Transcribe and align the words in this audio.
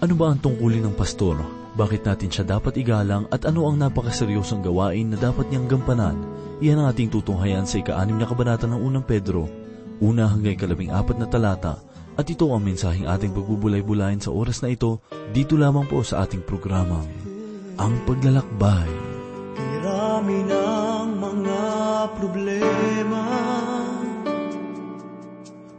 Ano 0.00 0.16
ba 0.16 0.32
ang 0.32 0.40
tungkulin 0.40 0.80
ng 0.88 0.96
pastor? 0.96 1.36
Bakit 1.76 2.08
natin 2.08 2.32
siya 2.32 2.56
dapat 2.56 2.72
igalang 2.80 3.28
at 3.28 3.44
ano 3.44 3.68
ang 3.68 3.76
napakaseryosong 3.76 4.64
gawain 4.64 5.12
na 5.12 5.20
dapat 5.20 5.52
niyang 5.52 5.68
gampanan? 5.68 6.16
Iyan 6.64 6.80
ang 6.80 6.88
ating 6.88 7.12
tutunghayan 7.12 7.68
sa 7.68 7.84
ika-anim 7.84 8.16
na 8.16 8.24
kabanata 8.24 8.64
ng 8.64 8.80
unang 8.80 9.04
Pedro, 9.04 9.44
una 10.00 10.24
hanggang 10.24 10.56
ikalabing 10.56 10.88
apat 10.88 11.20
na 11.20 11.28
talata, 11.28 11.84
at 12.16 12.24
ito 12.24 12.48
ang 12.48 12.64
mensaheng 12.64 13.12
ating 13.12 13.36
pagbubulay-bulayin 13.36 14.24
sa 14.24 14.32
oras 14.32 14.64
na 14.64 14.72
ito, 14.72 15.04
dito 15.36 15.60
lamang 15.60 15.84
po 15.84 16.00
sa 16.00 16.24
ating 16.24 16.48
programang, 16.48 17.04
Ang 17.76 18.00
Paglalakbay. 18.08 18.88
Kirami 19.52 20.48
ng 20.48 21.08
mga 21.20 21.60
problema 22.16 23.24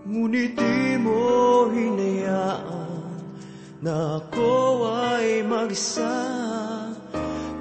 Ngunit 0.06 0.54
di 0.54 0.98
mo 1.02 1.22
hinayaan 1.74 2.01
Na 3.82 4.22
ako 4.22 4.86
ay 4.94 5.42
mag-isa. 5.42 6.14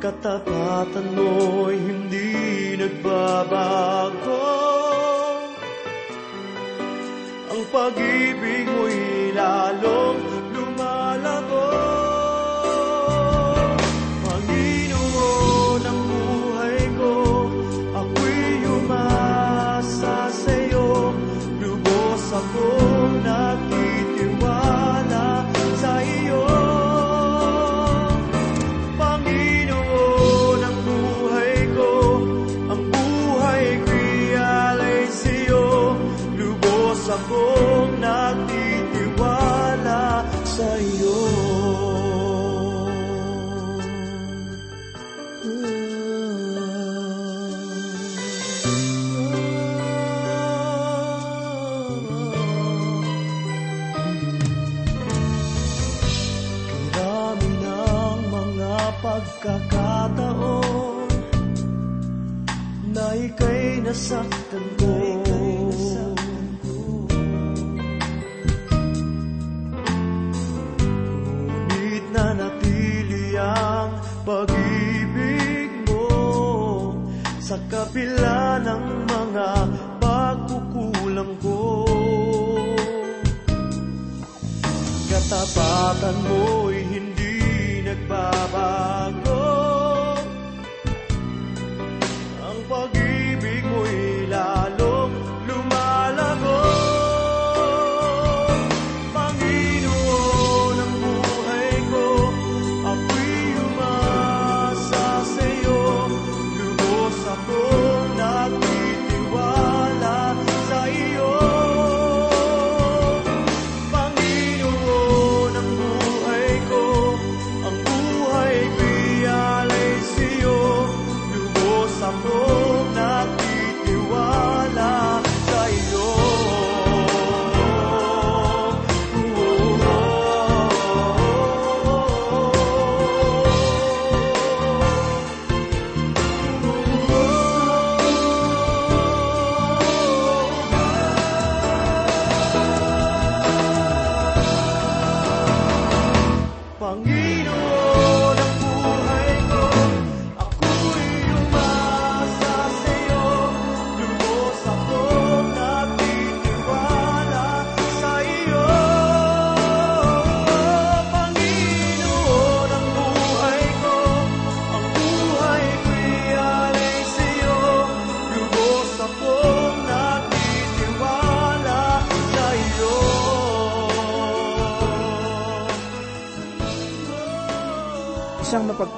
Katapatan 0.04 1.16
mo'y 1.16 1.80
hindi 1.80 2.76
nagbabago. 2.76 4.44
Ang 7.48 7.62
pag-ibig 7.72 8.68
mo'y 8.68 9.32
lalong 9.32 10.29
sa 77.90 77.98
kapila 77.98 78.62
ng 78.62 78.86
mga 79.10 79.50
pagkukulang 79.98 81.34
ko. 81.42 81.82
Katapatan 85.10 86.16
mo'y 86.22 86.69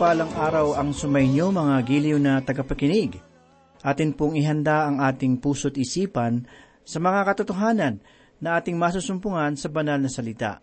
mapagpalang 0.02 0.34
araw 0.34 0.68
ang 0.82 0.90
sumainyo 0.90 1.54
mga 1.54 1.78
giliw 1.86 2.18
na 2.18 2.42
tagapakinig. 2.42 3.22
Atin 3.86 4.10
pong 4.10 4.34
ihanda 4.34 4.90
ang 4.90 4.98
ating 4.98 5.38
puso't 5.38 5.78
isipan 5.78 6.42
sa 6.82 6.98
mga 6.98 7.22
katotohanan 7.22 8.02
na 8.42 8.58
ating 8.58 8.74
masusumpungan 8.74 9.54
sa 9.54 9.70
banal 9.70 10.02
na 10.02 10.10
salita. 10.10 10.58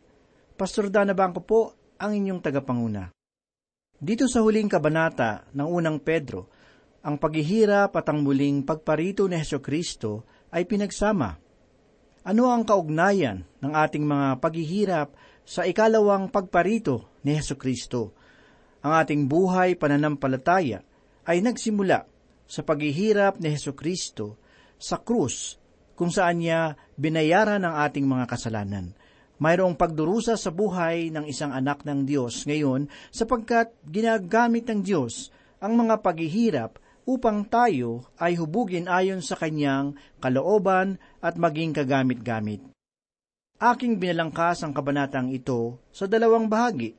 Pastor 0.60 0.92
Dana 0.92 1.16
Bangko 1.16 1.40
po 1.48 1.72
ang 1.96 2.20
inyong 2.20 2.44
tagapanguna. 2.44 3.16
Dito 3.96 4.28
sa 4.28 4.44
huling 4.44 4.68
kabanata 4.68 5.48
ng 5.56 5.68
unang 5.72 6.04
Pedro, 6.04 6.52
ang 7.08 7.16
paghihirap 7.16 7.96
at 7.96 8.12
ang 8.12 8.20
muling 8.20 8.68
pagparito 8.68 9.24
ni 9.32 9.40
Heso 9.40 9.64
Kristo 9.64 10.28
ay 10.52 10.68
pinagsama. 10.68 11.40
Ano 12.28 12.52
ang 12.52 12.68
kaugnayan 12.68 13.48
ng 13.64 13.72
ating 13.72 14.04
mga 14.04 14.44
paghihirap 14.44 15.16
sa 15.48 15.64
ikalawang 15.64 16.28
pagparito 16.28 17.24
ni 17.24 17.40
Heso 17.40 17.56
Kristo? 17.56 18.19
Ang 18.80 18.94
ating 18.96 19.22
buhay 19.28 19.76
pananampalataya 19.76 20.80
ay 21.28 21.44
nagsimula 21.44 22.08
sa 22.50 22.62
paghihirap 22.64 23.38
ni 23.38 23.52
Heso 23.52 23.76
Kristo 23.76 24.40
sa 24.80 24.98
krus 24.98 25.60
kung 26.00 26.10
saan 26.10 26.40
niya 26.40 26.80
binayaran 26.96 27.62
ang 27.68 27.76
ating 27.84 28.08
mga 28.08 28.26
kasalanan. 28.32 28.96
Mayroong 29.40 29.76
pagdurusa 29.76 30.36
sa 30.36 30.52
buhay 30.52 31.12
ng 31.12 31.28
isang 31.28 31.52
anak 31.52 31.84
ng 31.84 32.08
Diyos 32.08 32.44
ngayon 32.48 32.88
sapagkat 33.12 33.72
ginagamit 33.88 34.68
ng 34.68 34.84
Diyos 34.84 35.32
ang 35.60 35.76
mga 35.76 36.00
paghihirap 36.00 36.80
upang 37.04 37.44
tayo 37.48 38.08
ay 38.16 38.40
hubugin 38.40 38.88
ayon 38.88 39.20
sa 39.20 39.36
kanyang 39.36 39.96
kalooban 40.24 41.00
at 41.20 41.36
maging 41.36 41.76
kagamit-gamit. 41.76 42.64
Aking 43.60 44.00
binalangkas 44.00 44.64
ang 44.64 44.72
kabanatang 44.72 45.36
ito 45.36 45.84
sa 45.92 46.08
dalawang 46.08 46.48
bahagi. 46.48 46.96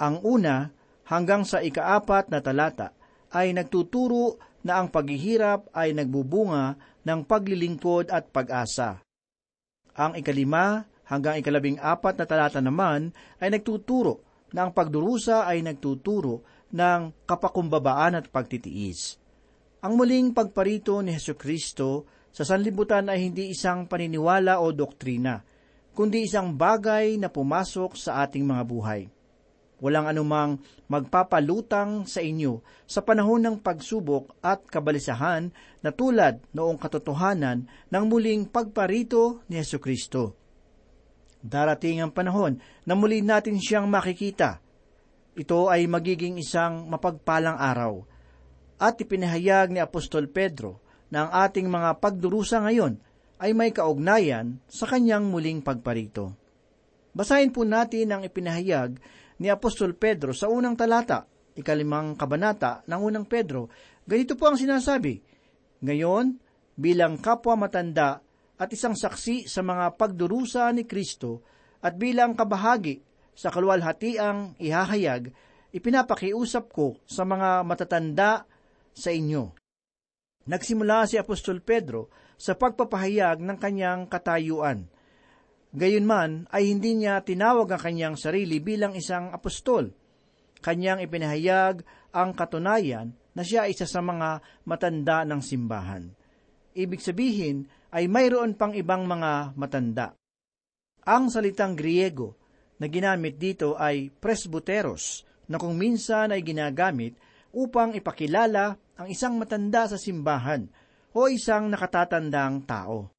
Ang 0.00 0.24
una, 0.24 0.72
hanggang 1.08 1.42
sa 1.48 1.64
ikaapat 1.64 2.28
na 2.28 2.44
talata, 2.44 2.92
ay 3.32 3.52
nagtuturo 3.56 4.40
na 4.64 4.80
ang 4.80 4.92
paghihirap 4.92 5.72
ay 5.72 5.96
nagbubunga 5.96 6.76
ng 7.04 7.20
paglilingkod 7.24 8.12
at 8.12 8.28
pag-asa. 8.28 9.00
Ang 9.96 10.20
ikalima 10.20 10.84
hanggang 11.08 11.40
ikalabing 11.40 11.80
apat 11.80 12.20
na 12.20 12.26
talata 12.28 12.60
naman 12.60 13.12
ay 13.40 13.48
nagtuturo 13.52 14.20
na 14.52 14.68
ang 14.68 14.72
pagdurusa 14.72 15.44
ay 15.48 15.64
nagtuturo 15.64 16.44
ng 16.72 17.24
kapakumbabaan 17.24 18.20
at 18.20 18.28
pagtitiis. 18.28 19.16
Ang 19.84 19.96
muling 19.96 20.36
pagparito 20.36 21.00
ni 21.00 21.16
Heso 21.16 21.36
Kristo 21.36 22.04
sa 22.28 22.44
sanlibutan 22.44 23.08
ay 23.08 23.24
hindi 23.24 23.52
isang 23.52 23.88
paniniwala 23.88 24.60
o 24.60 24.72
doktrina, 24.72 25.40
kundi 25.96 26.28
isang 26.28 26.54
bagay 26.54 27.16
na 27.16 27.32
pumasok 27.32 27.96
sa 27.96 28.24
ating 28.26 28.44
mga 28.44 28.64
buhay. 28.68 29.02
Walang 29.78 30.10
anumang 30.10 30.58
magpapalutang 30.90 32.02
sa 32.10 32.18
inyo 32.18 32.66
sa 32.82 32.98
panahon 33.06 33.46
ng 33.46 33.56
pagsubok 33.62 34.34
at 34.42 34.66
kabalisahan 34.66 35.54
na 35.86 35.94
tulad 35.94 36.42
noong 36.50 36.82
katotohanan 36.82 37.70
ng 37.86 38.04
muling 38.10 38.50
pagparito 38.50 39.46
ni 39.46 39.62
Yesu 39.62 39.78
Kristo. 39.78 40.34
Darating 41.38 42.02
ang 42.02 42.10
panahon 42.10 42.58
na 42.82 42.98
muli 42.98 43.22
natin 43.22 43.62
siyang 43.62 43.86
makikita. 43.86 44.58
Ito 45.38 45.70
ay 45.70 45.86
magiging 45.86 46.34
isang 46.42 46.90
mapagpalang 46.90 47.54
araw. 47.54 48.02
At 48.82 48.98
ipinahayag 48.98 49.70
ni 49.70 49.78
Apostol 49.78 50.26
Pedro 50.26 50.82
na 51.06 51.26
ang 51.26 51.30
ating 51.46 51.70
mga 51.70 52.02
pagdurusa 52.02 52.58
ngayon 52.66 52.98
ay 53.38 53.54
may 53.54 53.70
kaugnayan 53.70 54.58
sa 54.66 54.90
kanyang 54.90 55.30
muling 55.30 55.62
pagparito. 55.62 56.34
Basahin 57.14 57.54
po 57.54 57.62
natin 57.62 58.10
ang 58.10 58.22
ipinahayag 58.26 58.98
ni 59.38 59.48
Apostol 59.50 59.94
Pedro 59.94 60.34
sa 60.34 60.50
unang 60.50 60.74
talata, 60.74 61.26
ikalimang 61.54 62.18
kabanata 62.18 62.82
ng 62.86 63.00
unang 63.00 63.26
Pedro. 63.26 63.70
Ganito 64.02 64.34
po 64.34 64.50
ang 64.50 64.58
sinasabi, 64.58 65.18
Ngayon, 65.82 66.34
bilang 66.78 67.18
kapwa 67.18 67.58
matanda 67.58 68.22
at 68.58 68.68
isang 68.74 68.98
saksi 68.98 69.46
sa 69.46 69.62
mga 69.62 69.94
pagdurusa 69.94 70.70
ni 70.74 70.86
Kristo 70.86 71.42
at 71.82 71.94
bilang 71.94 72.34
kabahagi 72.34 73.02
sa 73.38 73.54
kaluwalhatiang 73.54 74.58
ihahayag, 74.58 75.30
ipinapakiusap 75.70 76.74
ko 76.74 76.98
sa 77.06 77.22
mga 77.22 77.62
matatanda 77.62 78.42
sa 78.90 79.14
inyo. 79.14 79.54
Nagsimula 80.50 81.06
si 81.06 81.14
Apostol 81.20 81.62
Pedro 81.62 82.10
sa 82.34 82.58
pagpapahayag 82.58 83.38
ng 83.38 83.58
kanyang 83.60 84.10
katayuan. 84.10 84.90
Gayunman 85.68 86.48
ay 86.48 86.72
hindi 86.72 86.96
niya 86.96 87.20
tinawag 87.20 87.68
ang 87.68 87.82
kanyang 87.82 88.16
sarili 88.16 88.56
bilang 88.56 88.96
isang 88.96 89.36
apostol. 89.36 89.92
Kanyang 90.64 91.04
ipinahayag 91.04 91.84
ang 92.16 92.32
katunayan 92.32 93.12
na 93.36 93.44
siya 93.44 93.68
isa 93.68 93.84
sa 93.84 94.00
mga 94.00 94.40
matanda 94.64 95.22
ng 95.28 95.40
simbahan. 95.44 96.08
Ibig 96.72 97.04
sabihin 97.04 97.68
ay 97.92 98.08
mayroon 98.08 98.56
pang 98.56 98.72
ibang 98.72 99.04
mga 99.04 99.54
matanda. 99.54 100.16
Ang 101.04 101.28
salitang 101.28 101.76
Griego 101.76 102.36
na 102.80 102.88
ginamit 102.88 103.36
dito 103.36 103.76
ay 103.76 104.08
presbuteros 104.08 105.28
na 105.48 105.60
kung 105.60 105.76
minsan 105.76 106.32
ay 106.32 106.40
ginagamit 106.44 107.16
upang 107.52 107.96
ipakilala 107.96 108.76
ang 108.98 109.08
isang 109.08 109.38
matanda 109.38 109.86
sa 109.88 109.96
simbahan 110.00 110.68
o 111.14 111.30
isang 111.30 111.70
nakatatandang 111.70 112.66
tao. 112.66 113.14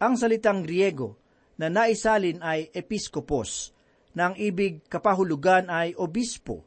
Ang 0.00 0.16
salitang 0.16 0.64
Griego 0.64 1.19
na 1.60 1.68
naisalin 1.68 2.40
ay 2.40 2.72
episkopos, 2.72 3.76
na 4.16 4.32
ang 4.32 4.36
ibig 4.40 4.80
kapahulugan 4.88 5.68
ay 5.68 5.92
obispo, 5.92 6.64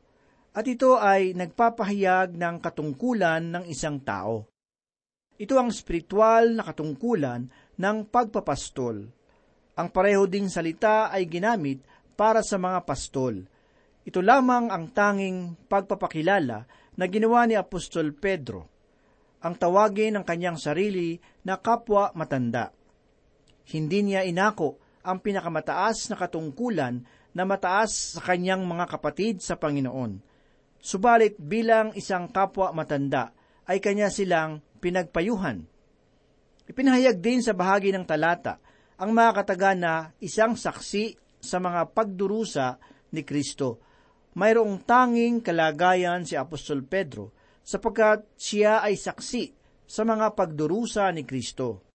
at 0.54 0.70
ito 0.70 1.02
ay 1.02 1.34
nagpapahayag 1.34 2.38
ng 2.38 2.56
katungkulan 2.62 3.42
ng 3.50 3.64
isang 3.66 3.98
tao. 4.06 4.46
Ito 5.34 5.58
ang 5.58 5.74
spiritual 5.74 6.54
na 6.54 6.64
katungkulan 6.70 7.50
ng 7.82 7.98
pagpapastol. 8.06 9.10
Ang 9.74 9.88
pareho 9.90 10.30
ding 10.30 10.46
salita 10.54 11.10
ay 11.10 11.26
ginamit 11.26 11.82
para 12.14 12.46
sa 12.46 12.62
mga 12.62 12.86
pastol. 12.86 13.42
Ito 14.06 14.22
lamang 14.22 14.70
ang 14.70 14.94
tanging 14.94 15.66
pagpapakilala 15.66 16.70
na 16.94 17.06
ginawa 17.10 17.50
ni 17.50 17.58
Apostol 17.58 18.14
Pedro. 18.14 18.70
Ang 19.42 19.58
tawagin 19.58 20.22
ng 20.22 20.24
kanyang 20.24 20.62
sarili 20.62 21.18
na 21.50 21.58
kapwa 21.58 22.14
matanda. 22.14 22.70
Hindi 23.74 24.14
niya 24.14 24.22
inako 24.22 24.83
ang 25.04 25.20
pinakamataas 25.20 26.10
na 26.10 26.16
katungkulan 26.16 27.04
na 27.36 27.44
mataas 27.44 28.18
sa 28.18 28.22
kanyang 28.24 28.64
mga 28.64 28.88
kapatid 28.88 29.44
sa 29.44 29.60
Panginoon. 29.60 30.24
Subalit 30.80 31.36
bilang 31.40 31.92
isang 31.96 32.32
kapwa 32.32 32.72
matanda 32.72 33.36
ay 33.68 33.84
kanya 33.84 34.08
silang 34.08 34.64
pinagpayuhan. 34.80 35.64
Ipinahayag 36.68 37.20
din 37.20 37.44
sa 37.44 37.52
bahagi 37.52 37.92
ng 37.92 38.08
talata 38.08 38.60
ang 38.96 39.12
mga 39.12 39.44
kataga 39.44 39.72
na 39.76 39.94
isang 40.24 40.56
saksi 40.56 41.20
sa 41.44 41.60
mga 41.60 41.92
pagdurusa 41.92 42.80
ni 43.12 43.28
Kristo. 43.28 43.84
Mayroong 44.40 44.88
tanging 44.88 45.44
kalagayan 45.44 46.24
si 46.24 46.40
Apostol 46.40 46.88
Pedro 46.88 47.36
sapagkat 47.64 48.40
siya 48.40 48.80
ay 48.80 48.96
saksi 48.96 49.44
sa 49.84 50.08
mga 50.08 50.32
pagdurusa 50.34 51.12
ni 51.12 51.28
Kristo 51.28 51.93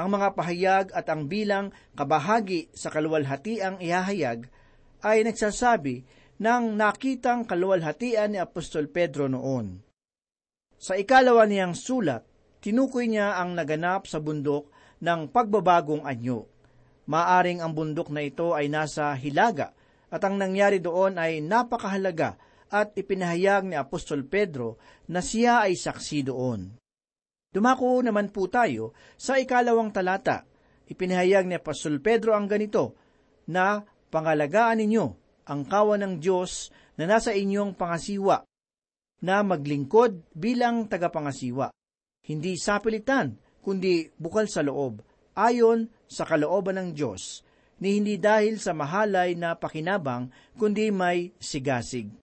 ang 0.00 0.16
mga 0.16 0.32
pahayag 0.32 0.86
at 0.96 1.12
ang 1.12 1.28
bilang 1.28 1.76
kabahagi 1.92 2.72
sa 2.72 2.88
kaluwalhatiang 2.88 3.84
ihahayag 3.84 4.48
ay 5.04 5.28
nagsasabi 5.28 6.08
ng 6.40 6.72
nakitang 6.72 7.44
kaluwalhatian 7.44 8.32
ni 8.32 8.40
Apostol 8.40 8.88
Pedro 8.88 9.28
noon. 9.28 9.84
Sa 10.80 10.96
ikalawa 10.96 11.44
niyang 11.44 11.76
sulat, 11.76 12.24
tinukoy 12.64 13.12
niya 13.12 13.36
ang 13.36 13.52
naganap 13.52 14.08
sa 14.08 14.24
bundok 14.24 14.72
ng 15.04 15.28
pagbabagong 15.28 16.08
anyo. 16.08 16.48
Maaring 17.04 17.60
ang 17.60 17.76
bundok 17.76 18.08
na 18.08 18.24
ito 18.24 18.56
ay 18.56 18.72
nasa 18.72 19.12
Hilaga 19.12 19.76
at 20.08 20.24
ang 20.24 20.40
nangyari 20.40 20.80
doon 20.80 21.20
ay 21.20 21.44
napakahalaga 21.44 22.40
at 22.72 22.96
ipinahayag 22.96 23.68
ni 23.68 23.76
Apostol 23.76 24.24
Pedro 24.24 24.80
na 25.12 25.20
siya 25.20 25.68
ay 25.68 25.76
saksi 25.76 26.32
doon. 26.32 26.80
Dumako 27.50 27.98
naman 27.98 28.30
po 28.30 28.46
tayo 28.46 28.94
sa 29.18 29.34
ikalawang 29.34 29.90
talata. 29.90 30.46
Ipinahayag 30.86 31.50
ni 31.50 31.58
Apostol 31.58 31.98
Pedro 31.98 32.38
ang 32.38 32.46
ganito, 32.46 32.94
na 33.50 33.82
pangalagaan 33.82 34.78
ninyo 34.78 35.06
ang 35.50 35.66
kawan 35.66 36.06
ng 36.06 36.14
Diyos 36.22 36.70
na 36.94 37.10
nasa 37.10 37.34
inyong 37.34 37.74
pangasiwa, 37.74 38.46
na 39.26 39.42
maglingkod 39.42 40.30
bilang 40.30 40.86
tagapangasiwa. 40.86 41.74
Hindi 42.22 42.54
sa 42.54 42.78
pilitan, 42.78 43.34
kundi 43.66 44.06
bukal 44.14 44.46
sa 44.46 44.62
loob, 44.62 45.02
ayon 45.34 45.90
sa 46.06 46.22
kalooban 46.22 46.78
ng 46.78 46.90
Diyos, 46.94 47.42
ni 47.82 47.98
hindi 47.98 48.14
dahil 48.14 48.62
sa 48.62 48.70
mahalay 48.70 49.34
na 49.34 49.58
pakinabang, 49.58 50.30
kundi 50.54 50.94
may 50.94 51.34
sigasig. 51.42 52.14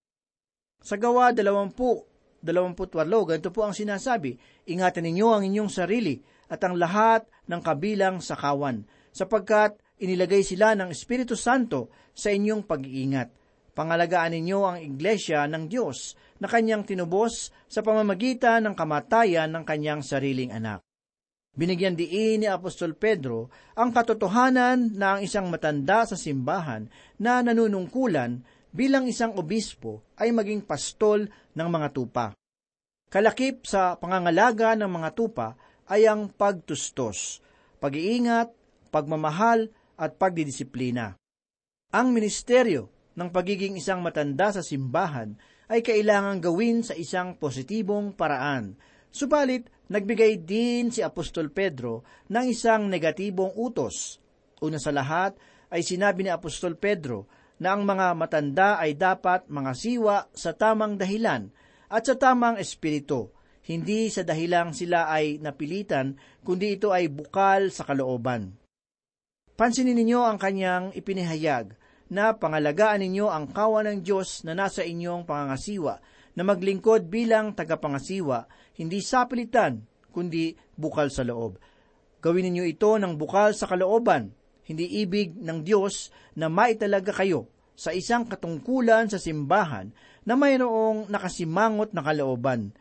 Sa 0.80 0.96
gawa 0.96 1.36
dalawampu 1.36 2.08
28, 2.42 2.94
ganito 3.01 3.50
po 3.50 3.66
ang 3.66 3.74
sinasabi, 3.74 4.38
Ingatan 4.69 5.10
ninyo 5.10 5.28
ang 5.31 5.44
inyong 5.45 5.71
sarili 5.71 6.21
at 6.47 6.62
ang 6.64 6.78
lahat 6.78 7.28
ng 7.50 7.62
kabilang 7.64 8.23
sa 8.23 8.38
kawan, 8.38 8.85
sapagkat 9.12 9.78
inilagay 10.00 10.45
sila 10.45 10.78
ng 10.78 10.94
Espiritu 10.94 11.33
Santo 11.33 11.90
sa 12.14 12.30
inyong 12.30 12.64
pag-iingat. 12.66 13.30
Pangalagaan 13.78 14.33
ninyo 14.33 14.59
ang 14.66 14.78
iglesia 14.81 15.45
ng 15.45 15.69
Diyos 15.69 16.18
na 16.42 16.50
kanyang 16.50 16.81
tinubos 16.81 17.54
sa 17.69 17.85
pamamagitan 17.85 18.66
ng 18.66 18.73
kamatayan 18.73 19.54
ng 19.54 19.64
kanyang 19.66 20.02
sariling 20.02 20.50
anak. 20.50 20.81
Binigyan 21.57 21.97
diin 21.97 22.45
ni 22.45 22.47
Apostol 22.50 22.94
Pedro 22.94 23.50
ang 23.73 23.90
katotohanan 23.90 24.94
na 24.94 25.18
ang 25.18 25.21
isang 25.26 25.50
matanda 25.50 26.06
sa 26.06 26.14
simbahan 26.14 26.85
na 27.18 27.42
nanunungkulan 27.42 28.45
bilang 28.71 29.07
isang 29.07 29.36
obispo 29.36 30.04
ay 30.19 30.31
maging 30.36 30.64
pastol 30.64 31.28
ng 31.56 31.68
mga 31.68 31.88
tupa. 31.94 32.26
Kalakip 33.07 33.64
sa 33.64 33.95
pangangalaga 33.95 34.76
ng 34.76 34.92
mga 34.92 35.09
tupa 35.16 35.56
ay 35.88 36.06
ang 36.06 36.28
pagtustos, 36.28 37.40
pag-iingat, 37.80 38.52
pagmamahal 38.92 39.71
at 39.95 40.19
pagdidisiplina. 40.19 41.16
Ang 41.95 42.12
ministeryo 42.12 42.92
ng 43.16 43.30
pagiging 43.31 43.80
isang 43.80 44.04
matanda 44.04 44.52
sa 44.52 44.62
simbahan 44.62 45.40
ay 45.71 45.80
kailangang 45.83 46.52
gawin 46.52 46.83
sa 46.83 46.94
isang 47.00 47.40
positibong 47.40 48.12
paraan. 48.12 48.76
Subalit, 49.07 49.71
nagbigay 49.88 50.44
din 50.44 50.92
si 50.92 51.00
Apostol 51.00 51.47
Pedro 51.50 52.04
ng 52.28 52.45
isang 52.52 52.92
negatibong 52.92 53.56
utos. 53.56 54.19
Una 54.59 54.78
sa 54.78 54.92
lahat 54.92 55.40
ay 55.71 55.83
sinabi 55.83 56.28
ni 56.28 56.31
Apostol 56.31 56.76
Pedro 56.76 57.28
na 57.57 57.73
ang 57.73 57.83
mga 57.85 58.14
matanda 58.14 58.78
ay 58.78 58.94
dapat 58.94 59.49
mga 59.49 59.71
siwa 59.73 60.18
sa 60.33 60.54
tamang 60.54 60.97
dahilan 60.97 61.49
at 61.87 62.04
sa 62.06 62.16
tamang 62.19 62.59
espiritu, 62.61 63.31
hindi 63.68 64.07
sa 64.07 64.23
dahilang 64.23 64.71
sila 64.71 65.11
ay 65.11 65.44
napilitan, 65.44 66.16
kundi 66.44 66.80
ito 66.80 66.95
ay 66.95 67.11
bukal 67.11 67.68
sa 67.68 67.83
kalooban. 67.83 68.56
Pansinin 69.57 69.97
ninyo 69.97 70.23
ang 70.23 70.37
kanyang 70.40 70.95
ipinahayag 70.95 71.76
na 72.07 72.31
pangalagaan 72.37 73.04
ninyo 73.04 73.28
ang 73.28 73.52
kawan 73.52 73.92
ng 73.92 73.99
Diyos 74.06 74.47
na 74.47 74.56
nasa 74.56 74.87
inyong 74.87 75.28
pangangasiwa, 75.28 75.99
na 76.37 76.42
maglingkod 76.45 77.09
bilang 77.09 77.57
tagapangasiwa, 77.57 78.47
hindi 78.78 79.02
sa 79.02 79.26
pilitan, 79.26 79.83
kundi 80.14 80.54
bukal 80.78 81.09
sa 81.09 81.26
loob. 81.26 81.57
Gawin 82.21 82.47
ninyo 82.47 82.64
ito 82.64 82.95
ng 82.95 83.18
bukal 83.18 83.52
sa 83.57 83.66
kalooban, 83.68 84.31
hindi 84.68 85.02
ibig 85.02 85.40
ng 85.40 85.64
Diyos 85.64 86.12
na 86.36 86.52
maitalaga 86.52 87.16
kayo 87.16 87.47
sa 87.78 87.95
isang 87.95 88.28
katungkulan 88.28 89.07
sa 89.07 89.16
simbahan 89.16 89.95
na 90.28 90.36
mayroong 90.36 91.07
nakasimangot 91.07 91.95
na 91.95 92.04
kalooban. 92.04 92.76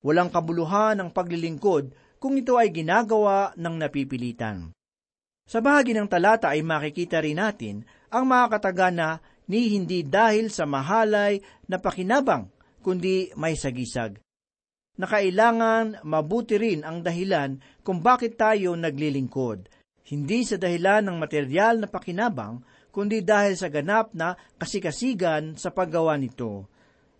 Walang 0.00 0.32
kabuluhan 0.32 0.98
ang 0.98 1.10
paglilingkod 1.12 1.92
kung 2.16 2.34
ito 2.38 2.56
ay 2.56 2.72
ginagawa 2.72 3.52
ng 3.54 3.74
napipilitan. 3.76 4.72
Sa 5.42 5.58
bahagi 5.58 5.92
ng 5.92 6.06
talata 6.06 6.54
ay 6.54 6.62
makikita 6.62 7.18
rin 7.18 7.42
natin 7.42 7.82
ang 8.08 8.24
mga 8.30 8.46
katagana 8.56 9.18
ni 9.50 9.74
hindi 9.74 10.06
dahil 10.06 10.48
sa 10.48 10.64
mahalay 10.64 11.42
na 11.66 11.82
pakinabang, 11.82 12.46
kundi 12.80 13.34
may 13.34 13.58
sagisag. 13.58 14.22
Na 14.96 15.10
kailangan 15.10 16.04
mabuti 16.06 16.56
rin 16.56 16.86
ang 16.86 17.02
dahilan 17.02 17.58
kung 17.82 18.00
bakit 18.00 18.38
tayo 18.38 18.78
naglilingkod. 18.78 19.66
Hindi 20.02 20.42
sa 20.42 20.58
dahilan 20.58 21.06
ng 21.06 21.16
material 21.18 21.78
na 21.78 21.88
pakinabang, 21.88 22.62
kundi 22.90 23.22
dahil 23.24 23.54
sa 23.56 23.70
ganap 23.70 24.12
na 24.12 24.36
kasikasigan 24.58 25.56
sa 25.56 25.70
paggawa 25.70 26.18
nito. 26.18 26.68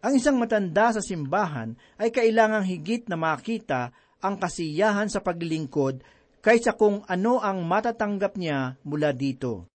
Ang 0.03 0.19
isang 0.19 0.37
matanda 0.37 0.91
sa 0.91 0.99
simbahan 0.99 1.79
ay 1.97 2.11
kailangang 2.11 2.67
higit 2.67 3.07
na 3.07 3.15
makita 3.15 3.95
ang 4.19 4.35
kasiyahan 4.37 5.07
sa 5.07 5.23
paglilingkod 5.23 6.03
kaysa 6.43 6.75
kung 6.75 7.07
ano 7.07 7.39
ang 7.39 7.63
matatanggap 7.63 8.35
niya 8.35 8.77
mula 8.83 9.15
dito. 9.15 9.71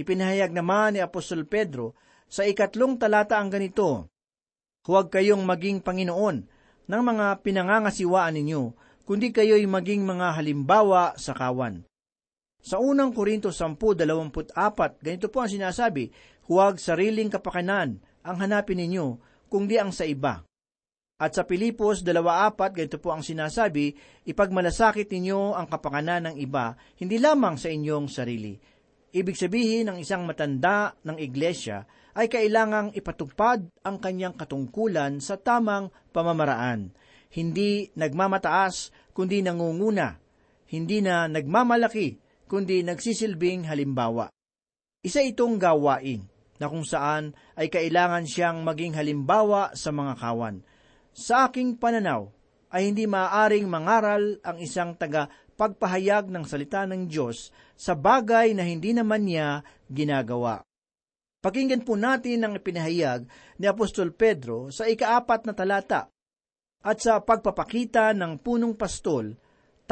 Ipinahayag 0.00 0.56
naman 0.56 0.96
ni 0.96 1.00
Apostol 1.04 1.44
Pedro 1.44 1.92
sa 2.32 2.48
ikatlong 2.48 2.96
talata 2.96 3.36
ang 3.36 3.52
ganito, 3.52 4.08
Huwag 4.82 5.14
kayong 5.14 5.46
maging 5.46 5.78
Panginoon 5.78 6.36
ng 6.90 7.02
mga 7.06 7.38
pinangangasiwaan 7.46 8.34
ninyo, 8.34 8.74
kundi 9.06 9.30
kayo'y 9.30 9.62
maging 9.68 10.02
mga 10.02 10.34
halimbawa 10.34 11.14
sa 11.14 11.36
kawan. 11.38 11.86
Sa 12.62 12.78
unang 12.78 13.10
Korinto 13.10 13.50
10.24, 13.50 14.54
ganito 15.02 15.26
po 15.26 15.42
ang 15.42 15.50
sinasabi, 15.50 16.14
Huwag 16.46 16.78
sariling 16.78 17.26
kapakanan 17.26 17.98
ang 18.22 18.36
hanapin 18.38 18.78
ninyo, 18.78 19.18
kundi 19.50 19.82
ang 19.82 19.90
sa 19.90 20.06
iba. 20.06 20.46
At 21.18 21.34
sa 21.34 21.42
Pilipos 21.42 22.06
2.4, 22.06 22.54
ganito 22.70 22.98
po 23.02 23.10
ang 23.10 23.26
sinasabi, 23.26 23.98
ipagmalasakit 24.30 25.10
ninyo 25.10 25.58
ang 25.58 25.66
kapakanan 25.66 26.30
ng 26.30 26.36
iba, 26.38 26.78
hindi 27.02 27.18
lamang 27.18 27.58
sa 27.58 27.66
inyong 27.66 28.06
sarili. 28.06 28.54
Ibig 29.10 29.36
sabihin 29.36 29.90
ng 29.90 29.98
isang 29.98 30.22
matanda 30.22 30.94
ng 31.02 31.18
iglesia 31.18 31.82
ay 32.14 32.30
kailangang 32.30 32.94
ipatupad 32.94 33.66
ang 33.82 33.98
kanyang 33.98 34.38
katungkulan 34.38 35.18
sa 35.18 35.34
tamang 35.34 35.90
pamamaraan. 36.14 36.94
Hindi 37.34 37.90
nagmamataas, 37.98 38.94
kundi 39.10 39.42
nangunguna. 39.42 40.16
Hindi 40.70 41.04
na 41.04 41.28
nagmamalaki, 41.28 42.21
kundi 42.52 42.84
nagsisilbing 42.84 43.64
halimbawa. 43.64 44.28
Isa 45.00 45.24
itong 45.24 45.56
gawain 45.56 46.28
na 46.60 46.68
kung 46.68 46.84
saan 46.84 47.32
ay 47.56 47.72
kailangan 47.72 48.28
siyang 48.28 48.60
maging 48.60 48.92
halimbawa 48.92 49.72
sa 49.72 49.88
mga 49.88 50.20
kawan. 50.20 50.60
Sa 51.16 51.48
aking 51.48 51.80
pananaw, 51.80 52.28
ay 52.68 52.92
hindi 52.92 53.08
maaaring 53.08 53.64
mangaral 53.64 54.36
ang 54.44 54.60
isang 54.60 54.92
taga 55.00 55.32
pagpahayag 55.56 56.28
ng 56.28 56.44
salita 56.44 56.84
ng 56.84 57.08
Diyos 57.08 57.52
sa 57.72 57.96
bagay 57.96 58.52
na 58.52 58.68
hindi 58.68 58.92
naman 58.92 59.24
niya 59.24 59.64
ginagawa. 59.88 60.60
Pakinggan 61.42 61.82
po 61.82 61.96
natin 61.96 62.44
ang 62.44 62.52
ipinahayag 62.54 63.26
ni 63.58 63.66
Apostol 63.66 64.12
Pedro 64.12 64.68
sa 64.68 64.86
ikaapat 64.86 65.48
na 65.48 65.52
talata. 65.56 66.06
At 66.82 67.02
sa 67.02 67.18
pagpapakita 67.18 68.14
ng 68.14 68.38
punong 68.38 68.78
pastol, 68.78 69.34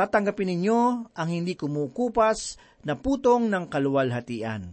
tatanggapin 0.01 0.57
ninyo 0.57 1.13
ang 1.13 1.29
hindi 1.29 1.53
kumukupas 1.53 2.57
na 2.89 2.97
putong 2.97 3.53
ng 3.53 3.69
kaluwalhatian. 3.69 4.73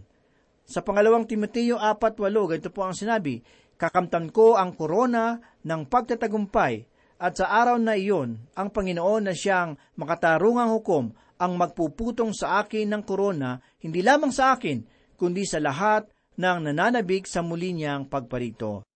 Sa 0.64 0.80
pangalawang 0.80 1.28
Timoteo 1.28 1.76
4.8, 1.76 2.16
ganito 2.48 2.72
po 2.72 2.88
ang 2.88 2.96
sinabi, 2.96 3.44
Kakamtan 3.76 4.32
ko 4.32 4.56
ang 4.56 4.72
korona 4.72 5.36
ng 5.68 5.84
pagtatagumpay 5.84 6.88
at 7.20 7.36
sa 7.36 7.52
araw 7.60 7.76
na 7.76 7.94
iyon, 7.94 8.40
ang 8.56 8.72
Panginoon 8.72 9.28
na 9.28 9.34
siyang 9.36 9.76
makatarungang 10.00 10.72
hukom 10.72 11.12
ang 11.36 11.52
magpuputong 11.60 12.32
sa 12.32 12.64
akin 12.64 12.88
ng 12.88 13.02
korona, 13.04 13.60
hindi 13.84 14.00
lamang 14.00 14.32
sa 14.32 14.56
akin, 14.56 14.82
kundi 15.14 15.44
sa 15.44 15.60
lahat 15.60 16.08
ng 16.40 16.72
nananabik 16.72 17.28
sa 17.28 17.44
muli 17.44 17.76
niyang 17.76 18.08
pagparito. 18.08 18.87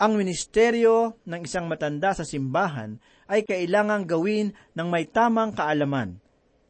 Ang 0.00 0.16
ministeryo 0.16 1.20
ng 1.28 1.44
isang 1.44 1.68
matanda 1.68 2.16
sa 2.16 2.24
simbahan 2.24 2.96
ay 3.28 3.44
kailangang 3.44 4.08
gawin 4.08 4.56
ng 4.72 4.88
may 4.88 5.04
tamang 5.04 5.52
kaalaman 5.52 6.16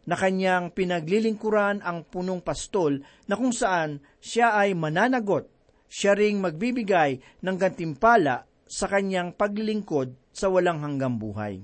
na 0.03 0.19
kanyang 0.19 0.75
pinaglilingkuran 0.75 1.79
ang 1.87 2.03
punong 2.03 2.43
pastol 2.43 2.99
na 3.31 3.39
kung 3.39 3.55
saan 3.55 4.03
siya 4.19 4.59
ay 4.59 4.75
mananagot, 4.75 5.47
siya 5.87 6.19
ring 6.19 6.43
magbibigay 6.43 7.23
ng 7.47 7.55
gantimpala 7.55 8.51
sa 8.67 8.91
kanyang 8.91 9.31
paglilingkod 9.31 10.11
sa 10.35 10.51
walang 10.51 10.83
hanggang 10.83 11.15
buhay. 11.15 11.63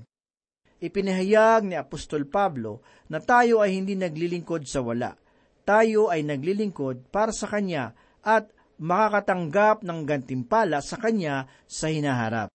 Ipinahayag 0.79 1.67
ni 1.67 1.75
Apostol 1.75 2.31
Pablo 2.31 2.79
na 3.11 3.19
tayo 3.19 3.59
ay 3.59 3.75
hindi 3.75 3.99
naglilingkod 3.99 4.63
sa 4.63 4.79
wala. 4.79 5.19
Tayo 5.67 6.07
ay 6.07 6.23
naglilingkod 6.23 7.11
para 7.11 7.35
sa 7.35 7.51
Kanya 7.51 7.91
at 8.23 8.55
makakatanggap 8.77 9.81
ng 9.81 9.99
gantimpala 10.05 10.81
sa 10.81 10.97
Kanya 10.97 11.49
sa 11.65 11.89
hinaharap. 11.89 12.49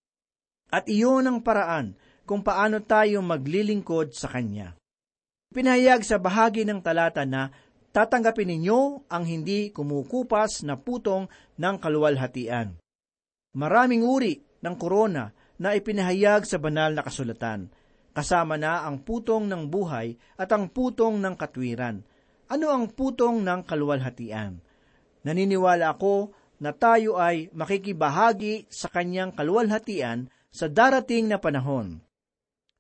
At 0.73 0.89
iyon 0.89 1.29
ang 1.29 1.39
paraan 1.45 1.99
kung 2.25 2.41
paano 2.41 2.81
tayo 2.81 3.21
maglilingkod 3.21 4.15
sa 4.15 4.31
Kanya. 4.31 4.79
Pinahayag 5.53 6.01
sa 6.01 6.17
bahagi 6.17 6.65
ng 6.65 6.81
talata 6.81 7.29
na 7.29 7.53
tatanggapin 7.93 8.49
ninyo 8.57 9.05
ang 9.13 9.25
hindi 9.29 9.69
kumukupas 9.69 10.65
na 10.65 10.81
putong 10.81 11.29
ng 11.61 11.77
kaluwalhatian. 11.77 12.81
Maraming 13.53 14.01
uri 14.01 14.41
ng 14.65 14.75
korona 14.81 15.29
na 15.61 15.77
ipinahayag 15.77 16.49
sa 16.49 16.57
banal 16.57 16.97
na 16.97 17.05
kasulatan, 17.05 17.69
kasama 18.17 18.57
na 18.57 18.89
ang 18.89 19.05
putong 19.05 19.45
ng 19.45 19.69
buhay 19.69 20.17
at 20.41 20.49
ang 20.57 20.73
putong 20.73 21.21
ng 21.21 21.37
katwiran. 21.37 22.01
Ano 22.49 22.73
ang 22.73 22.89
putong 22.89 23.45
ng 23.45 23.61
kaluwalhatian? 23.69 24.72
Naniniwala 25.23 25.95
ako 25.95 26.35
na 26.63 26.71
tayo 26.71 27.19
ay 27.19 27.51
makikibahagi 27.55 28.71
sa 28.71 28.87
kanyang 28.91 29.35
kaluwalhatian 29.35 30.31
sa 30.51 30.67
darating 30.71 31.27
na 31.27 31.39
panahon. 31.39 31.99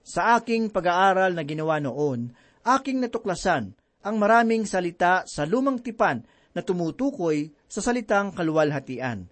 Sa 0.02 0.38
aking 0.38 0.70
pag-aaral 0.70 1.34
na 1.34 1.42
ginawa 1.46 1.78
noon, 1.78 2.34
aking 2.66 2.98
natuklasan 2.98 3.74
ang 4.02 4.16
maraming 4.18 4.66
salita 4.66 5.22
sa 5.30 5.46
lumang 5.46 5.78
tipan 5.78 6.26
na 6.52 6.60
tumutukoy 6.60 7.54
sa 7.70 7.78
salitang 7.78 8.34
kaluwalhatian. 8.34 9.30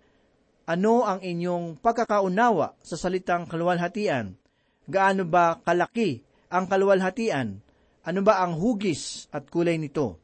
Ano 0.71 1.03
ang 1.03 1.19
inyong 1.19 1.83
pagkakaunawa 1.83 2.79
sa 2.79 2.95
salitang 2.95 3.51
kaluwalhatian? 3.51 4.39
Gaano 4.87 5.27
ba 5.27 5.59
kalaki 5.59 6.23
ang 6.51 6.71
kaluwalhatian? 6.71 7.59
Ano 8.07 8.21
ba 8.23 8.41
ang 8.41 8.55
hugis 8.55 9.27
at 9.35 9.51
kulay 9.51 9.77
nito? 9.77 10.17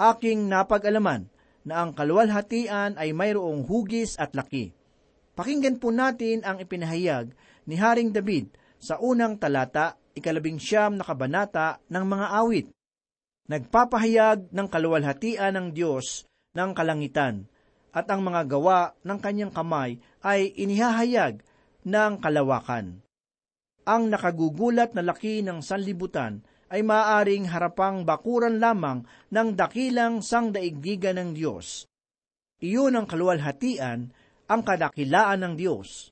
Aking 0.00 0.48
napag-alaman 0.48 1.33
na 1.64 1.84
ang 1.84 1.96
kaluwalhatian 1.96 3.00
ay 3.00 3.16
mayroong 3.16 3.64
hugis 3.64 4.20
at 4.20 4.36
laki. 4.36 4.72
Pakinggan 5.34 5.80
po 5.80 5.90
natin 5.90 6.44
ang 6.44 6.60
ipinahayag 6.60 7.34
ni 7.66 7.74
Haring 7.80 8.12
David 8.14 8.54
sa 8.78 9.00
unang 9.00 9.40
talata 9.40 9.96
ikalabing 10.14 10.62
siyam 10.62 10.94
na 10.94 11.04
kabanata 11.04 11.82
ng 11.90 12.04
mga 12.06 12.26
awit. 12.38 12.66
Nagpapahayag 13.50 14.54
ng 14.54 14.66
kaluwalhatian 14.70 15.52
ng 15.58 15.66
Diyos 15.74 16.24
ng 16.54 16.70
kalangitan, 16.72 17.50
at 17.94 18.10
ang 18.10 18.26
mga 18.26 18.50
gawa 18.50 18.94
ng 19.06 19.18
kanyang 19.22 19.52
kamay 19.54 20.02
ay 20.22 20.50
inihahayag 20.58 21.42
ng 21.86 22.12
kalawakan. 22.18 23.04
Ang 23.84 24.02
nakagugulat 24.10 24.96
na 24.96 25.04
laki 25.04 25.44
ng 25.44 25.60
sanlibutan 25.62 26.42
ay 26.74 26.82
maaaring 26.82 27.46
harapang 27.54 28.02
bakuran 28.02 28.58
lamang 28.58 29.06
ng 29.30 29.48
dakilang 29.54 30.26
sangdaigdigan 30.26 31.22
ng 31.22 31.30
Diyos. 31.38 31.86
Iyon 32.58 32.98
ang 32.98 33.06
kaluwalhatian, 33.06 34.10
ang 34.50 34.60
kadakilaan 34.66 35.46
ng 35.46 35.54
Diyos. 35.54 36.10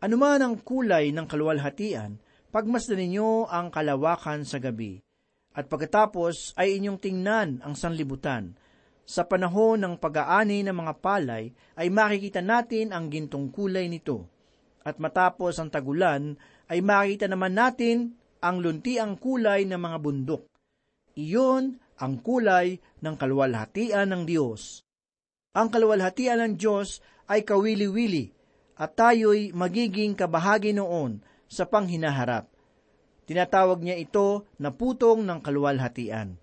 Anuman 0.00 0.40
ang 0.40 0.56
kulay 0.64 1.12
ng 1.12 1.28
kaluwalhatian, 1.28 2.16
pagmasdan 2.48 2.96
ninyo 2.96 3.44
ang 3.52 3.68
kalawakan 3.68 4.48
sa 4.48 4.56
gabi. 4.56 5.04
At 5.52 5.68
pagkatapos 5.68 6.56
ay 6.56 6.80
inyong 6.80 6.98
tingnan 6.98 7.48
ang 7.60 7.76
sanlibutan. 7.76 8.56
Sa 9.04 9.28
panahon 9.28 9.84
ng 9.84 9.94
pag-aani 10.00 10.64
ng 10.64 10.76
mga 10.80 10.94
palay 11.04 11.52
ay 11.76 11.92
makikita 11.92 12.40
natin 12.40 12.88
ang 12.96 13.12
gintong 13.12 13.52
kulay 13.52 13.84
nito. 13.92 14.32
At 14.80 14.96
matapos 14.96 15.60
ang 15.60 15.68
tagulan 15.68 16.40
ay 16.72 16.80
makikita 16.80 17.28
naman 17.28 17.52
natin 17.52 18.16
ang 18.44 18.60
luntiang 18.60 19.16
kulay 19.16 19.64
ng 19.64 19.80
mga 19.80 19.98
bundok. 20.04 20.44
Iyon 21.16 21.80
ang 21.96 22.20
kulay 22.20 22.76
ng 23.00 23.16
kaluwalhatian 23.16 24.12
ng 24.12 24.22
Diyos. 24.28 24.84
Ang 25.56 25.72
kaluwalhatian 25.72 26.44
ng 26.44 26.54
Diyos 26.60 27.00
ay 27.32 27.40
kawili-wili 27.40 28.28
at 28.76 28.92
tayo'y 29.00 29.56
magiging 29.56 30.12
kabahagi 30.12 30.76
noon 30.76 31.24
sa 31.48 31.64
panghinaharap. 31.64 32.52
Tinatawag 33.24 33.80
niya 33.80 33.96
ito 33.96 34.44
na 34.60 34.68
putong 34.74 35.24
ng 35.24 35.40
kaluwalhatian. 35.40 36.36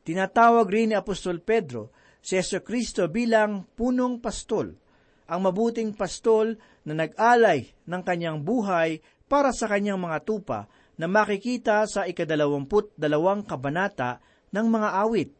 Tinatawag 0.00 0.66
rin 0.72 0.94
ni 0.94 0.96
Apostol 0.96 1.44
Pedro 1.44 1.92
si 2.24 2.40
Yeso 2.40 2.64
Kristo 2.64 3.04
bilang 3.12 3.68
punong 3.76 4.22
pastol, 4.22 4.72
ang 5.28 5.44
mabuting 5.44 5.92
pastol 5.92 6.56
na 6.88 7.04
nag-alay 7.04 7.68
ng 7.84 8.02
kanyang 8.06 8.40
buhay 8.40 9.02
para 9.28 9.52
sa 9.52 9.68
kanyang 9.68 10.00
mga 10.00 10.18
tupa 10.24 10.70
na 11.00 11.08
makikita 11.08 11.88
sa 11.88 12.04
ikadalawamput 12.04 12.96
dalawang 12.96 13.44
kabanata 13.46 14.20
ng 14.52 14.66
mga 14.68 14.88
awit. 15.02 15.30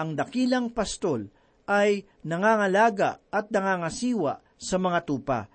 Ang 0.00 0.16
dakilang 0.16 0.72
pastol 0.72 1.28
ay 1.68 2.08
nangangalaga 2.24 3.20
at 3.28 3.52
nangangasiwa 3.52 4.40
sa 4.60 4.76
mga 4.76 4.98
tupa, 5.04 5.48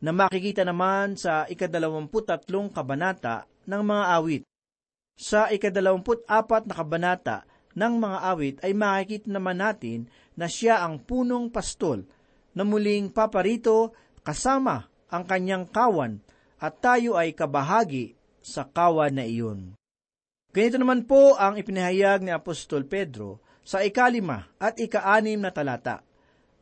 na 0.00 0.10
makikita 0.16 0.64
naman 0.64 1.16
sa 1.16 1.44
ikadalawamputatlong 1.44 2.72
kabanata 2.72 3.44
ng 3.68 3.82
mga 3.84 4.04
awit. 4.16 4.42
Sa 5.20 5.52
ikadalawamput 5.52 6.24
apat 6.24 6.64
na 6.64 6.74
kabanata 6.74 7.44
ng 7.76 7.94
mga 8.00 8.18
awit 8.32 8.56
ay 8.64 8.72
makikita 8.72 9.28
naman 9.28 9.60
natin 9.60 10.08
na 10.34 10.48
siya 10.48 10.80
ang 10.80 11.04
punong 11.04 11.52
pastol 11.52 12.08
na 12.56 12.64
muling 12.64 13.12
paparito 13.12 13.92
kasama 14.24 14.88
ang 15.12 15.22
kanyang 15.28 15.68
kawan 15.68 16.18
at 16.60 16.80
tayo 16.80 17.14
ay 17.20 17.36
kabahagi 17.36 18.19
sa 18.40 18.66
kawan 18.66 19.16
na 19.16 19.24
iyon. 19.24 19.76
Ganito 20.50 20.76
naman 20.82 21.06
po 21.06 21.38
ang 21.38 21.54
ipinahayag 21.54 22.26
ni 22.26 22.34
Apostol 22.34 22.82
Pedro 22.82 23.38
sa 23.62 23.86
ikalima 23.86 24.50
at 24.58 24.82
ikaanim 24.82 25.38
na 25.38 25.54
talata. 25.54 26.02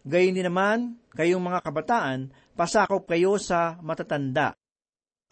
Gayon 0.04 0.36
din 0.36 0.46
naman, 0.46 1.00
kayong 1.16 1.40
mga 1.40 1.64
kabataan, 1.64 2.28
pasakop 2.52 3.08
kayo 3.08 3.40
sa 3.40 3.80
matatanda. 3.80 4.52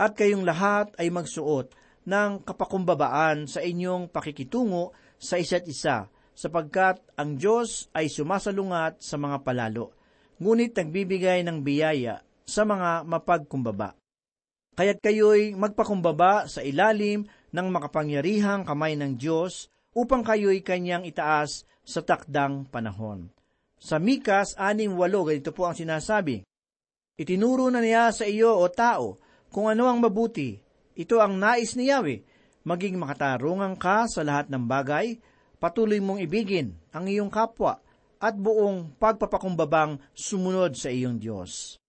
At 0.01 0.17
kayong 0.17 0.45
lahat 0.45 0.93
ay 0.97 1.13
magsuot 1.13 1.73
ng 2.07 2.45
kapakumbabaan 2.45 3.49
sa 3.49 3.61
inyong 3.61 4.09
pakikitungo 4.09 4.93
sa 5.17 5.41
isa't 5.41 5.65
isa, 5.69 6.09
sapagkat 6.37 7.01
ang 7.17 7.41
Diyos 7.41 7.89
ay 7.97 8.13
sumasalungat 8.13 9.01
sa 9.01 9.17
mga 9.17 9.41
palalo, 9.43 9.97
ngunit 10.37 10.77
nagbibigay 10.77 11.41
ng 11.45 11.65
biyaya 11.65 12.21
sa 12.45 12.63
mga 12.69 13.09
mapagkumbaba. 13.09 13.97
Kaya't 14.77 15.01
kayo'y 15.01 15.57
magpakumbaba 15.57 16.53
sa 16.53 16.61
ilalim 16.61 17.25
ng 17.49 17.67
makapangyarihang 17.73 18.69
kamay 18.69 18.93
ng 18.93 19.17
Diyos 19.17 19.73
upang 19.97 20.21
kayo'y 20.21 20.61
kanyang 20.61 21.09
itaas 21.09 21.65
sa 21.81 22.05
takdang 22.05 22.69
panahon. 22.69 23.33
Sa 23.81 23.97
Mikas 23.97 24.53
6.8, 24.61 24.93
ganito 25.01 25.57
po 25.57 25.65
ang 25.65 25.73
sinasabi, 25.73 26.45
Itinuro 27.17 27.73
na 27.73 27.81
niya 27.81 28.13
sa 28.13 28.29
iyo, 28.29 28.53
o 28.61 28.69
tao, 28.69 29.17
kung 29.49 29.73
ano 29.73 29.89
ang 29.89 30.05
mabuti, 30.05 30.61
ito 30.93 31.25
ang 31.25 31.41
nais 31.41 31.73
ni 31.73 31.89
Yahweh, 31.89 32.21
maging 32.69 33.01
makatarungan 33.01 33.81
ka 33.81 34.05
sa 34.05 34.21
lahat 34.21 34.53
ng 34.53 34.69
bagay, 34.69 35.17
patuloy 35.57 36.05
mong 36.05 36.21
ibigin 36.21 36.77
ang 36.93 37.09
iyong 37.09 37.33
kapwa, 37.33 37.81
at 38.21 38.37
buong 38.37 38.93
pagpapakumbabang 39.01 39.97
sumunod 40.13 40.77
sa 40.77 40.93
iyong 40.93 41.17
Diyos. 41.17 41.81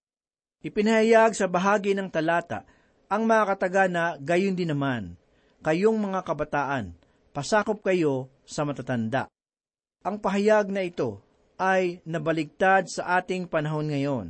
Ipinahayag 0.63 1.35
sa 1.35 1.51
bahagi 1.51 1.91
ng 1.91 2.07
talata 2.07 2.63
ang 3.07 3.23
mga 3.23 3.43
katagana 3.55 4.19
gayon 4.19 4.55
din 4.55 4.71
naman, 4.75 5.15
kayong 5.63 5.95
mga 5.95 6.27
kabataan, 6.27 6.91
pasakop 7.31 7.79
kayo 7.79 8.27
sa 8.43 8.67
matatanda. 8.67 9.31
Ang 10.03 10.19
pahayag 10.19 10.67
na 10.71 10.83
ito 10.83 11.23
ay 11.57 12.03
nabaligtad 12.03 12.91
sa 12.91 13.19
ating 13.19 13.47
panahon 13.47 13.89
ngayon. 13.89 14.27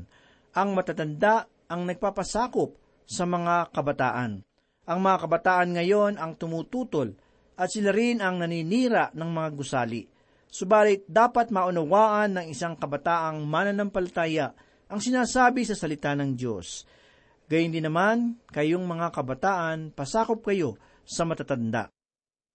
Ang 0.54 0.70
matatanda 0.74 1.50
ang 1.68 1.90
nagpapasakop 1.90 2.74
sa 3.04 3.28
mga 3.28 3.74
kabataan. 3.76 4.42
Ang 4.88 5.00
mga 5.04 5.18
kabataan 5.28 5.70
ngayon 5.76 6.14
ang 6.16 6.40
tumututol 6.40 7.12
at 7.60 7.74
sila 7.74 7.92
rin 7.92 8.24
ang 8.24 8.40
naninira 8.40 9.12
ng 9.12 9.30
mga 9.30 9.50
gusali. 9.58 10.08
Subalit 10.48 11.04
dapat 11.10 11.52
maunawaan 11.52 12.40
ng 12.40 12.46
isang 12.48 12.80
kabataang 12.80 13.44
mananampalataya 13.44 14.56
ang 14.88 15.04
sinasabi 15.04 15.68
sa 15.68 15.76
salita 15.76 16.16
ng 16.16 16.32
Diyos. 16.40 16.88
Gayun 17.48 17.72
din 17.72 17.88
naman, 17.88 18.36
kayong 18.52 18.84
mga 18.84 19.12
kabataan, 19.16 19.96
pasakop 19.96 20.44
kayo 20.44 20.76
sa 21.08 21.24
matatanda. 21.24 21.88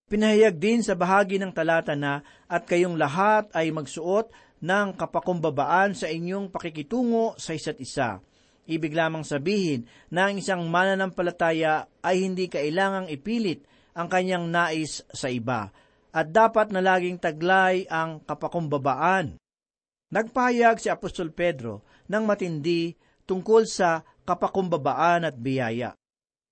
Pinahayag 0.09 0.61
din 0.61 0.85
sa 0.85 0.93
bahagi 0.93 1.41
ng 1.41 1.53
talata 1.57 1.97
na 1.97 2.21
at 2.45 2.69
kayong 2.69 3.01
lahat 3.01 3.49
ay 3.57 3.73
magsuot 3.73 4.29
ng 4.61 4.93
kapakumbabaan 4.95 5.97
sa 5.97 6.13
inyong 6.13 6.53
pakikitungo 6.53 7.35
sa 7.41 7.57
isa't 7.57 7.81
isa 7.81 8.21
Ibig 8.63 8.95
lamang 8.95 9.27
sabihin 9.27 9.91
na 10.07 10.31
ang 10.31 10.39
isang 10.39 10.63
mananampalataya 10.71 11.91
ay 11.99 12.23
hindi 12.23 12.47
kailangang 12.47 13.11
ipilit 13.11 13.67
ang 13.99 14.07
kanyang 14.07 14.47
nais 14.55 15.03
sa 15.11 15.27
iba 15.27 15.75
at 16.15 16.27
dapat 16.31 16.71
na 16.71 16.79
laging 16.79 17.19
taglay 17.19 17.89
ang 17.91 18.23
kapakumbabaan. 18.23 19.35
Nagpahayag 20.13 20.79
si 20.79 20.93
Apostol 20.93 21.35
Pedro 21.35 21.83
ng 22.07 22.23
matindi 22.23 22.95
tungkol 23.27 23.67
sa 23.67 24.05
kapakumbabaan 24.25 25.29
at 25.29 25.37
biyaya. 25.39 25.95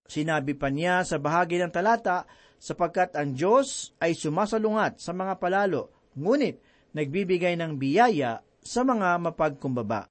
Sinabi 0.06 0.58
pa 0.58 0.68
niya 0.68 1.06
sa 1.06 1.22
bahagi 1.22 1.62
ng 1.62 1.70
talata, 1.70 2.26
sapagkat 2.60 3.16
ang 3.16 3.32
Diyos 3.32 3.94
ay 4.02 4.12
sumasalungat 4.12 5.00
sa 5.00 5.16
mga 5.16 5.38
palalo, 5.40 6.10
ngunit 6.18 6.60
nagbibigay 6.92 7.56
ng 7.56 7.78
biyaya 7.78 8.42
sa 8.60 8.84
mga 8.84 9.16
mapagkumbaba 9.22 10.10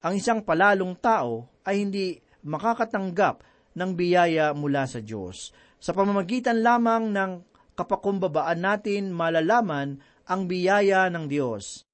ang 0.00 0.16
isang 0.16 0.40
palalong 0.40 0.96
tao 0.96 1.60
ay 1.68 1.84
hindi 1.84 2.16
makakatanggap 2.48 3.44
ng 3.76 3.90
biyaya 3.92 4.56
mula 4.56 4.88
sa 4.88 5.04
Diyos. 5.04 5.52
Sa 5.76 5.92
pamamagitan 5.92 6.64
lamang 6.64 7.12
ng 7.12 7.32
kapakumbabaan 7.76 8.60
natin 8.64 9.12
malalaman 9.12 10.00
ang 10.24 10.48
biyaya 10.48 11.08
ng 11.12 11.28
Diyos. 11.28 11.84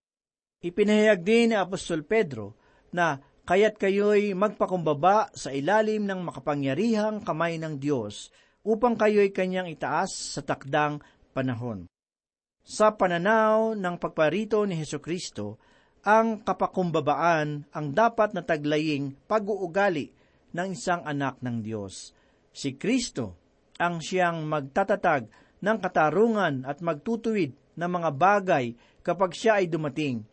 Ipinahayag 0.63 1.21
din 1.23 1.51
ni 1.51 1.57
Apostol 1.59 2.07
Pedro 2.07 2.55
na 2.95 3.19
kaya't 3.47 3.79
kayo'y 3.79 4.35
magpakumbaba 4.35 5.31
sa 5.31 5.55
ilalim 5.55 6.03
ng 6.05 6.21
makapangyarihang 6.27 7.23
kamay 7.23 7.63
ng 7.63 7.79
Diyos 7.79 8.35
upang 8.67 8.99
kayo'y 8.99 9.31
kanyang 9.31 9.71
itaas 9.71 10.35
sa 10.35 10.43
takdang 10.43 10.99
panahon. 11.31 11.87
Sa 12.67 12.91
pananaw 12.99 13.79
ng 13.79 13.97
pagparito 14.03 14.67
ni 14.67 14.75
Heso 14.75 14.99
Kristo, 14.99 15.63
ang 16.03 16.43
kapakumbabaan 16.43 17.71
ang 17.71 17.87
dapat 17.95 18.35
na 18.35 18.43
taglaying 18.43 19.15
pag-uugali 19.31 20.11
ng 20.51 20.69
isang 20.75 21.07
anak 21.07 21.39
ng 21.39 21.63
Diyos. 21.63 22.11
Si 22.51 22.75
Kristo 22.75 23.39
ang 23.79 24.03
siyang 24.03 24.43
magtatatag 24.51 25.31
ng 25.63 25.79
katarungan 25.79 26.67
at 26.67 26.83
magtutuwid 26.83 27.55
ng 27.79 27.91
mga 27.91 28.11
bagay 28.17 28.75
kapag 29.07 29.31
siya 29.37 29.63
ay 29.63 29.71
dumating. 29.71 30.25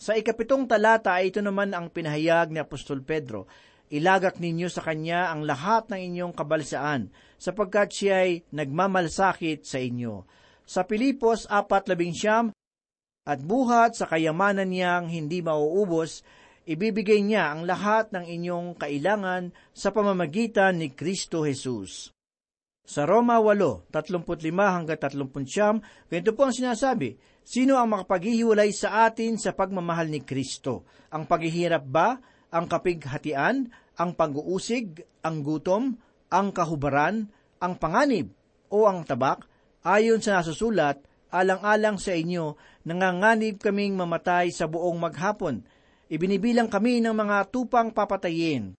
Sa 0.00 0.16
ikapitong 0.16 0.64
talata 0.64 1.20
ay 1.20 1.28
ito 1.28 1.44
naman 1.44 1.76
ang 1.76 1.92
pinahayag 1.92 2.48
ni 2.48 2.56
Apostol 2.56 3.04
Pedro, 3.04 3.44
Ilagak 3.90 4.38
ninyo 4.38 4.70
sa 4.70 4.86
Kanya 4.86 5.34
ang 5.34 5.42
lahat 5.42 5.90
ng 5.90 5.98
inyong 5.98 6.32
kabalsaan, 6.32 7.10
sapagkat 7.42 7.90
siya 7.90 8.22
ay 8.22 8.46
nagmamalsakit 8.54 9.66
sa 9.66 9.82
inyo. 9.82 10.22
Sa 10.62 10.86
Pilipos 10.86 11.50
4.11, 11.50 12.54
at 13.26 13.40
buhat 13.42 13.98
sa 13.98 14.06
kayamanan 14.06 14.70
niyang 14.70 15.10
hindi 15.10 15.42
mauubos, 15.42 16.22
ibibigay 16.70 17.18
niya 17.18 17.50
ang 17.50 17.66
lahat 17.66 18.14
ng 18.14 18.30
inyong 18.30 18.78
kailangan 18.78 19.50
sa 19.74 19.90
pamamagitan 19.90 20.78
ni 20.78 20.94
Kristo 20.94 21.42
Jesus. 21.42 22.14
Sa 22.90 23.06
Roma 23.06 23.38
8, 23.38 23.86
35 23.94 24.50
hanggang 24.50 24.98
30, 24.98 26.10
ganito 26.10 26.34
po 26.34 26.42
ang 26.42 26.50
sinasabi, 26.50 27.14
Sino 27.46 27.78
ang 27.78 27.94
makapaghihiwalay 27.94 28.74
sa 28.74 29.06
atin 29.06 29.38
sa 29.38 29.54
pagmamahal 29.54 30.10
ni 30.10 30.26
Kristo? 30.26 30.82
Ang 31.14 31.30
paghihirap 31.30 31.86
ba? 31.86 32.18
Ang 32.50 32.66
kapighatian? 32.66 33.70
Ang 33.94 34.18
pag-uusig? 34.18 35.06
Ang 35.22 35.46
gutom? 35.46 36.02
Ang 36.34 36.50
kahubaran? 36.50 37.30
Ang 37.62 37.78
panganib? 37.78 38.34
O 38.74 38.90
ang 38.90 39.06
tabak? 39.06 39.46
Ayon 39.86 40.18
sa 40.18 40.42
nasusulat, 40.42 40.98
alang-alang 41.30 41.94
sa 41.94 42.10
inyo, 42.10 42.58
nanganganib 42.90 43.62
kaming 43.62 43.94
mamatay 43.94 44.50
sa 44.50 44.66
buong 44.66 44.98
maghapon. 44.98 45.62
Ibinibilang 46.10 46.66
kami 46.66 46.98
ng 47.06 47.14
mga 47.14 47.54
tupang 47.54 47.94
papatayin. 47.94 48.74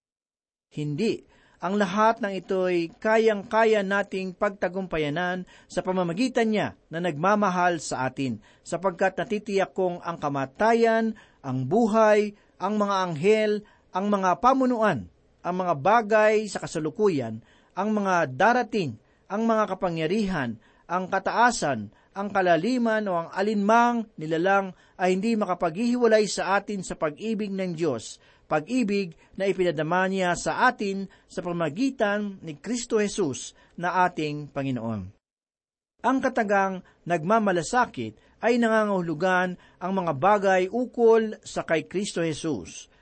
Hindi, 0.68 1.31
ang 1.62 1.78
lahat 1.78 2.18
ng 2.18 2.42
ito'y 2.42 2.90
kayang-kaya 2.98 3.86
nating 3.86 4.34
pagtagumpayanan 4.34 5.46
sa 5.70 5.78
pamamagitan 5.86 6.50
niya 6.50 6.74
na 6.90 6.98
nagmamahal 6.98 7.78
sa 7.78 8.10
atin, 8.10 8.42
sapagkat 8.66 9.14
natitiyak 9.14 9.70
kong 9.70 10.02
ang 10.02 10.18
kamatayan, 10.18 11.14
ang 11.38 11.62
buhay, 11.70 12.34
ang 12.58 12.82
mga 12.82 12.94
anghel, 13.06 13.52
ang 13.94 14.10
mga 14.10 14.42
pamunuan, 14.42 15.06
ang 15.46 15.54
mga 15.54 15.74
bagay 15.78 16.50
sa 16.50 16.58
kasalukuyan, 16.58 17.38
ang 17.78 17.94
mga 17.94 18.34
darating, 18.34 18.98
ang 19.30 19.46
mga 19.46 19.70
kapangyarihan, 19.70 20.58
ang 20.90 21.06
kataasan, 21.06 21.94
ang 22.12 22.28
kalaliman 22.28 23.06
o 23.06 23.12
ang 23.22 23.28
alinmang 23.32 24.10
nilalang 24.18 24.74
ay 24.98 25.14
hindi 25.14 25.38
makapaghihiwalay 25.38 26.26
sa 26.26 26.58
atin 26.58 26.82
sa 26.84 26.98
pag-ibig 26.98 27.54
ng 27.54 27.72
Diyos, 27.72 28.18
pag-ibig 28.52 29.16
na 29.40 29.48
ipinadama 29.48 30.04
niya 30.12 30.36
sa 30.36 30.68
atin 30.68 31.08
sa 31.24 31.40
pamagitan 31.40 32.36
ni 32.44 32.60
Kristo 32.60 33.00
Jesus 33.00 33.56
na 33.80 34.04
ating 34.04 34.52
Panginoon. 34.52 35.08
Ang 36.04 36.18
katagang 36.20 36.84
nagmamalasakit 37.08 38.44
ay 38.44 38.60
nangangahulugan 38.60 39.56
ang 39.80 39.92
mga 39.96 40.12
bagay 40.18 40.62
ukol 40.68 41.40
sa 41.40 41.64
kay 41.64 41.88
Kristo 41.88 42.20
Jesus. 42.20 42.92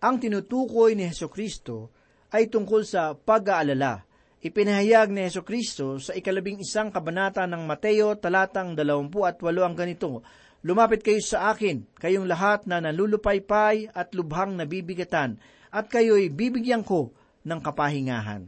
Ang 0.00 0.22
tinutukoy 0.22 0.96
ni 0.96 1.04
Heso 1.04 1.28
Kristo 1.28 1.92
ay 2.32 2.48
tungkol 2.48 2.88
sa 2.88 3.12
pag-aalala. 3.12 4.08
Ipinahayag 4.42 5.12
ni 5.12 5.28
Yeso 5.28 5.44
Kristo 5.44 6.00
sa 6.00 6.16
ikalabing 6.16 6.64
isang 6.64 6.88
kabanata 6.88 7.44
ng 7.44 7.62
Mateo 7.62 8.16
talatang 8.16 8.72
dalawampu 8.72 9.22
at 9.28 9.38
walo 9.44 9.62
ang 9.62 9.76
ganito, 9.76 10.24
Lumapit 10.62 11.02
kayo 11.02 11.18
sa 11.18 11.50
akin, 11.50 11.82
kayong 11.98 12.30
lahat 12.30 12.70
na 12.70 12.78
nalulupaypay 12.78 13.90
at 13.90 14.14
lubhang 14.14 14.54
nabibigatan, 14.54 15.42
at 15.74 15.90
kayo'y 15.90 16.30
bibigyan 16.30 16.86
ko 16.86 17.10
ng 17.42 17.58
kapahingahan. 17.58 18.46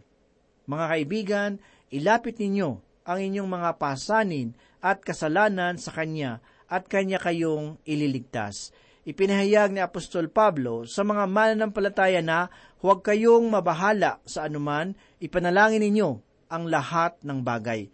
Mga 0.70 0.85
kaibigan, 0.94 1.50
ilapit 1.90 2.38
ninyo 2.38 2.79
ang 3.03 3.18
inyong 3.18 3.50
mga 3.50 3.70
pasanin 3.83 4.55
at 4.79 5.03
kasalanan 5.03 5.74
sa 5.74 5.90
Kanya 5.90 6.38
at 6.70 6.87
Kanya 6.87 7.18
kayong 7.18 7.83
ililigtas. 7.83 8.70
Ipinahayag 9.05 9.74
ni 9.74 9.83
Apostol 9.83 10.31
Pablo 10.31 10.87
sa 10.87 11.05
mga 11.05 11.27
mananampalataya 11.29 12.22
na 12.24 12.48
huwag 12.79 13.03
kayong 13.03 13.50
mabahala 13.50 14.22
sa 14.24 14.46
anuman, 14.46 14.94
ipanalangin 15.20 15.83
ninyo 15.83 16.22
ang 16.46 16.70
lahat 16.70 17.18
ng 17.27 17.42
bagay. 17.42 17.90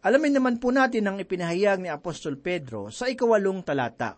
Alamin 0.00 0.40
naman 0.40 0.56
po 0.56 0.72
natin 0.72 1.04
ang 1.04 1.20
ipinahayag 1.20 1.84
ni 1.84 1.92
Apostol 1.92 2.40
Pedro 2.40 2.88
sa 2.88 3.12
ikawalong 3.12 3.60
talata. 3.60 4.16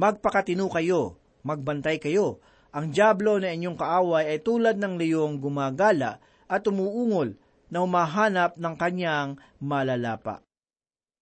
Magpakatino 0.00 0.64
kayo, 0.72 1.20
magbantay 1.44 2.00
kayo. 2.00 2.40
Ang 2.72 2.88
diablo 2.88 3.36
na 3.36 3.52
inyong 3.52 3.76
kaaway 3.76 4.32
ay 4.32 4.40
tulad 4.40 4.80
ng 4.80 4.96
leyong 4.96 5.44
gumagala 5.44 6.24
at 6.48 6.64
umuungol 6.64 7.36
na 7.68 7.84
humahanap 7.84 8.56
ng 8.56 8.74
kanyang 8.80 9.36
malalapa. 9.60 10.40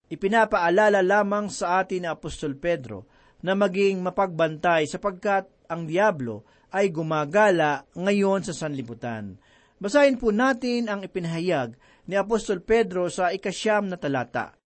Ipinapaalala 0.07 1.03
lamang 1.03 1.51
sa 1.51 1.83
atin 1.83 2.07
ni 2.07 2.09
Apostol 2.09 2.55
Pedro 2.55 3.11
na 3.42 3.59
maging 3.59 3.99
mapagbantay 3.99 4.87
sapagkat 4.87 5.51
ang 5.66 5.90
diablo 5.90 6.47
ay 6.71 6.87
gumagala 6.95 7.83
ngayon 7.99 8.47
sa 8.47 8.55
sanlibutan. 8.55 9.42
Basahin 9.83 10.23
po 10.23 10.31
natin 10.31 10.87
ang 10.87 11.03
ipinahayag 11.03 11.75
ni 12.07 12.15
Apostol 12.19 12.62
Pedro 12.62 13.07
sa 13.11 13.31
ikasyam 13.31 13.87
na 13.87 13.99
talata. 13.99 14.57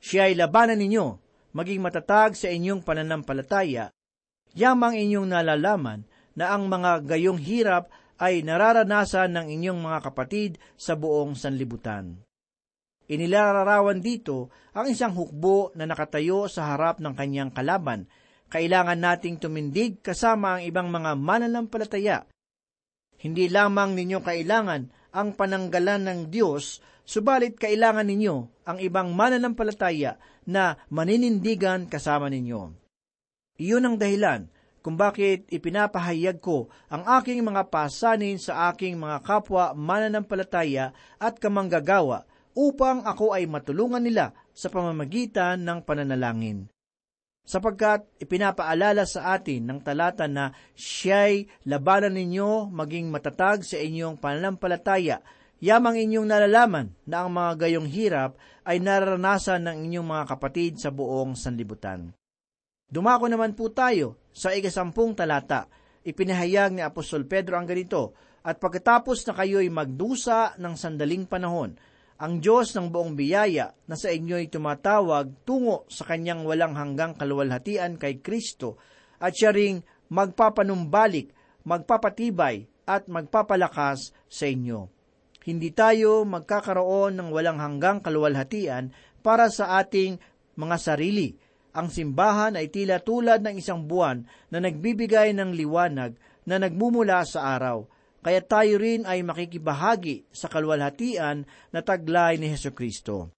Siya 0.00 0.28
ay 0.28 0.34
labanan 0.36 0.80
ninyo, 0.80 1.06
maging 1.52 1.80
matatag 1.80 2.36
sa 2.36 2.48
inyong 2.48 2.80
pananampalataya, 2.80 3.92
yamang 4.56 4.96
inyong 4.96 5.28
nalalaman 5.28 6.08
na 6.36 6.56
ang 6.56 6.68
mga 6.68 7.04
gayong 7.04 7.40
hirap 7.40 7.92
ay 8.20 8.44
nararanasan 8.44 9.32
ng 9.36 9.46
inyong 9.60 9.80
mga 9.80 9.98
kapatid 10.12 10.60
sa 10.76 10.96
buong 10.96 11.36
sanlibutan. 11.36 12.20
Inilalarawan 13.10 13.98
dito 13.98 14.54
ang 14.70 14.86
isang 14.86 15.16
hukbo 15.16 15.74
na 15.74 15.84
nakatayo 15.84 16.46
sa 16.46 16.72
harap 16.72 17.02
ng 17.02 17.12
kanyang 17.16 17.50
kalaban. 17.50 18.06
Kailangan 18.50 19.02
nating 19.02 19.42
tumindig 19.42 19.98
kasama 19.98 20.58
ang 20.58 20.62
ibang 20.62 20.88
mga 20.94 21.18
mananampalataya 21.18 22.30
hindi 23.20 23.52
lamang 23.52 23.92
ninyo 23.92 24.18
kailangan 24.24 24.88
ang 25.10 25.34
pananggalan 25.34 26.06
ng 26.06 26.20
Diyos, 26.30 26.82
subalit 27.06 27.58
kailangan 27.58 28.06
ninyo 28.06 28.66
ang 28.66 28.78
ibang 28.78 29.10
mananampalataya 29.14 30.18
na 30.46 30.78
maninindigan 30.90 31.90
kasama 31.90 32.30
ninyo. 32.30 32.74
Iyon 33.60 33.84
ang 33.86 33.96
dahilan 34.00 34.48
kung 34.80 34.96
bakit 34.96 35.44
ipinapahayag 35.52 36.40
ko 36.40 36.72
ang 36.88 37.04
aking 37.20 37.44
mga 37.44 37.68
pasanin 37.68 38.40
sa 38.40 38.72
aking 38.72 38.96
mga 38.96 39.20
kapwa 39.20 39.76
mananampalataya 39.76 40.96
at 41.20 41.36
kamanggagawa 41.36 42.24
upang 42.56 43.04
ako 43.04 43.36
ay 43.36 43.44
matulungan 43.44 44.00
nila 44.00 44.32
sa 44.56 44.72
pamamagitan 44.72 45.60
ng 45.60 45.84
pananalangin 45.84 46.66
sapagkat 47.50 48.06
ipinapaalala 48.22 49.02
sa 49.02 49.34
atin 49.34 49.66
ng 49.66 49.82
talata 49.82 50.30
na 50.30 50.54
siya'y 50.78 51.66
labanan 51.66 52.14
ninyo 52.14 52.70
maging 52.70 53.10
matatag 53.10 53.66
sa 53.66 53.74
inyong 53.74 54.22
pananampalataya, 54.22 55.18
yamang 55.58 55.98
inyong 55.98 56.30
nalalaman 56.30 56.94
na 57.10 57.26
ang 57.26 57.34
mga 57.34 57.66
gayong 57.66 57.90
hirap 57.90 58.38
ay 58.62 58.78
nararanasan 58.78 59.66
ng 59.66 59.76
inyong 59.90 60.06
mga 60.06 60.24
kapatid 60.30 60.78
sa 60.78 60.94
buong 60.94 61.34
sanlibutan. 61.34 62.14
Dumako 62.86 63.26
naman 63.26 63.58
po 63.58 63.74
tayo 63.74 64.30
sa 64.30 64.54
ikasampung 64.54 65.18
talata. 65.18 65.66
Ipinahayag 66.06 66.70
ni 66.78 66.82
Apostol 66.86 67.26
Pedro 67.26 67.58
ang 67.58 67.66
ganito, 67.66 68.14
At 68.40 68.56
pagkatapos 68.56 69.28
na 69.28 69.36
kayo'y 69.36 69.68
magdusa 69.68 70.56
ng 70.56 70.72
sandaling 70.72 71.28
panahon, 71.28 71.76
ang 72.20 72.44
Diyos 72.44 72.76
ng 72.76 72.92
buong 72.92 73.16
biyaya 73.16 73.72
na 73.88 73.96
sa 73.96 74.12
inyo'y 74.12 74.52
tumatawag 74.52 75.40
tungo 75.48 75.88
sa 75.88 76.04
kanyang 76.04 76.44
walang 76.44 76.76
hanggang 76.76 77.16
kaluwalhatian 77.16 77.96
kay 77.96 78.20
Kristo 78.20 78.76
at 79.16 79.32
siya 79.32 79.56
ring 79.56 79.80
magpapanumbalik, 80.12 81.32
magpapatibay 81.64 82.68
at 82.84 83.08
magpapalakas 83.08 84.12
sa 84.28 84.44
inyo. 84.44 84.92
Hindi 85.40 85.72
tayo 85.72 86.28
magkakaroon 86.28 87.16
ng 87.16 87.28
walang 87.32 87.56
hanggang 87.56 88.04
kaluwalhatian 88.04 88.92
para 89.24 89.48
sa 89.48 89.80
ating 89.80 90.20
mga 90.60 90.76
sarili. 90.76 91.32
Ang 91.72 91.88
simbahan 91.88 92.52
ay 92.52 92.68
tila 92.68 93.00
tulad 93.00 93.40
ng 93.40 93.56
isang 93.56 93.88
buwan 93.88 94.28
na 94.52 94.60
nagbibigay 94.60 95.32
ng 95.32 95.56
liwanag 95.56 96.20
na 96.44 96.60
nagmumula 96.60 97.24
sa 97.24 97.56
araw 97.56 97.88
kaya 98.20 98.44
tayo 98.44 98.76
rin 98.76 99.08
ay 99.08 99.24
makikibahagi 99.24 100.28
sa 100.28 100.52
kalwalhatian 100.52 101.48
na 101.72 101.80
taglay 101.80 102.36
ni 102.36 102.52
Heso 102.52 102.76
Kristo. 102.76 103.32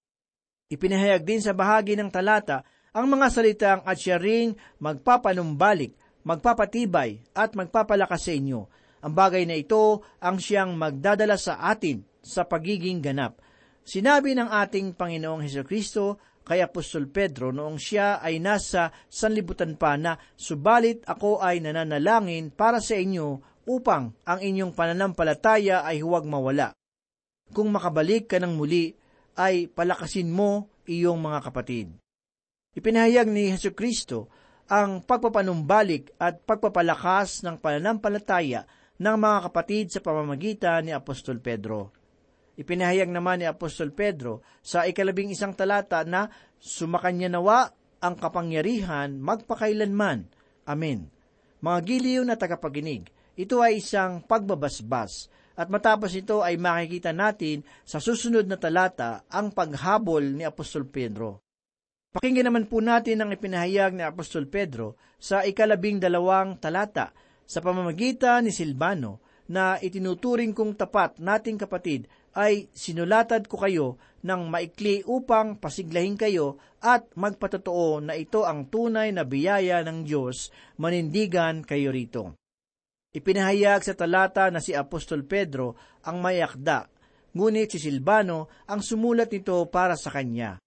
Ipinahayag 0.67 1.23
din 1.23 1.39
sa 1.39 1.55
bahagi 1.55 1.95
ng 1.95 2.11
talata 2.11 2.67
ang 2.93 3.09
mga 3.09 3.27
salitang 3.31 3.81
at 3.87 3.97
siya 3.97 4.19
ring 4.19 4.53
magpapanumbalik, 4.83 5.95
magpapatibay 6.27 7.23
at 7.33 7.55
magpapalakas 7.55 8.27
sa 8.27 8.31
inyo. 8.35 8.61
Ang 9.03 9.13
bagay 9.15 9.43
na 9.47 9.57
ito 9.57 10.03
ang 10.19 10.39
siyang 10.39 10.75
magdadala 10.75 11.35
sa 11.35 11.59
atin 11.63 12.03
sa 12.23 12.47
pagiging 12.47 13.03
ganap. 13.03 13.39
Sinabi 13.83 14.31
ng 14.35 14.47
ating 14.47 14.95
Panginoong 14.95 15.43
Heso 15.43 15.63
Kristo 15.67 16.19
kay 16.43 16.59
Apostol 16.59 17.07
Pedro 17.07 17.51
noong 17.55 17.79
siya 17.79 18.19
ay 18.19 18.39
nasa 18.39 18.91
sanlibutan 19.07 19.75
pa 19.79 19.95
na, 19.95 20.15
Subalit 20.35 21.03
ako 21.07 21.39
ay 21.39 21.63
nananalangin 21.63 22.51
para 22.51 22.83
sa 22.83 22.99
inyo 22.99 23.52
upang 23.63 24.15
ang 24.27 24.39
inyong 24.39 24.75
pananampalataya 24.75 25.83
ay 25.87 26.03
huwag 26.03 26.27
mawala. 26.27 26.75
Kung 27.51 27.71
makabalik 27.71 28.31
ka 28.31 28.37
ng 28.39 28.55
muli, 28.55 28.95
ay 29.37 29.67
palakasin 29.71 30.29
mo 30.29 30.69
iyong 30.85 31.19
mga 31.19 31.39
kapatid. 31.49 31.87
Ipinahayag 32.73 33.29
ni 33.29 33.53
Heso 33.53 33.73
Kristo 33.73 34.29
ang 34.65 35.05
pagpapanumbalik 35.05 36.17
at 36.17 36.41
pagpapalakas 36.41 37.45
ng 37.45 37.61
pananampalataya 37.61 38.65
ng 38.97 39.15
mga 39.17 39.39
kapatid 39.49 39.85
sa 39.93 39.99
pamamagitan 40.01 40.87
ni 40.87 40.91
Apostol 40.93 41.37
Pedro. 41.43 41.93
Ipinahayag 42.53 43.09
naman 43.09 43.41
ni 43.41 43.45
Apostol 43.49 43.93
Pedro 43.93 44.45
sa 44.61 44.85
ikalabing 44.85 45.33
isang 45.33 45.57
talata 45.57 46.05
na 46.05 46.29
sumakanya 46.61 47.29
nawa 47.29 47.73
ang 48.01 48.13
kapangyarihan 48.17 49.17
magpakailanman. 49.17 50.29
Amen. 50.69 51.09
Mga 51.63 51.79
giliw 51.87 52.21
na 52.27 52.35
tagapaginig, 52.35 53.09
ito 53.33 53.61
ay 53.61 53.81
isang 53.81 54.21
pagbabasbas 54.23 55.29
at 55.53 55.69
matapos 55.69 56.13
ito 56.17 56.41
ay 56.41 56.57
makikita 56.57 57.13
natin 57.13 57.61
sa 57.85 58.01
susunod 58.01 58.45
na 58.49 58.57
talata 58.57 59.25
ang 59.29 59.53
paghabol 59.53 60.21
ni 60.33 60.43
Apostol 60.45 60.89
Pedro. 60.89 61.41
Pakinggan 62.13 62.49
naman 62.49 62.69
po 62.69 62.77
natin 62.77 63.21
ang 63.21 63.33
ipinahayag 63.33 63.97
ni 63.97 64.05
Apostol 64.05 64.45
Pedro 64.45 64.97
sa 65.17 65.41
ikalabing 65.41 65.97
dalawang 65.97 66.61
talata 66.61 67.09
sa 67.41 67.61
pamamagitan 67.61 68.45
ni 68.45 68.51
Silvano 68.53 69.21
na 69.49 69.77
itinuturing 69.81 70.53
kong 70.53 70.77
tapat 70.77 71.17
nating 71.17 71.57
kapatid 71.57 72.05
ay 72.33 72.69
sinulatad 72.73 73.45
ko 73.45 73.61
kayo 73.61 73.87
ng 74.25 74.49
maikli 74.49 75.05
upang 75.05 75.59
pasiglahin 75.59 76.17
kayo 76.17 76.57
at 76.81 77.05
magpatotoo 77.13 78.01
na 78.01 78.17
ito 78.17 78.47
ang 78.47 78.69
tunay 78.71 79.13
na 79.13 79.27
biyaya 79.27 79.85
ng 79.85 80.07
Diyos, 80.07 80.49
manindigan 80.79 81.61
kayo 81.61 81.93
rito. 81.93 82.33
Ipinahayag 83.13 83.85
sa 83.85 83.93
talata 83.93 84.49
na 84.49 84.57
si 84.57 84.73
Apostol 84.73 85.21
Pedro 85.21 85.77
ang 86.01 86.17
mayakda, 86.17 86.89
ngunit 87.37 87.77
si 87.77 87.77
Silvano 87.77 88.49
ang 88.65 88.81
sumulat 88.81 89.29
nito 89.29 89.61
para 89.69 89.93
sa 89.93 90.09
kanya. 90.09 90.57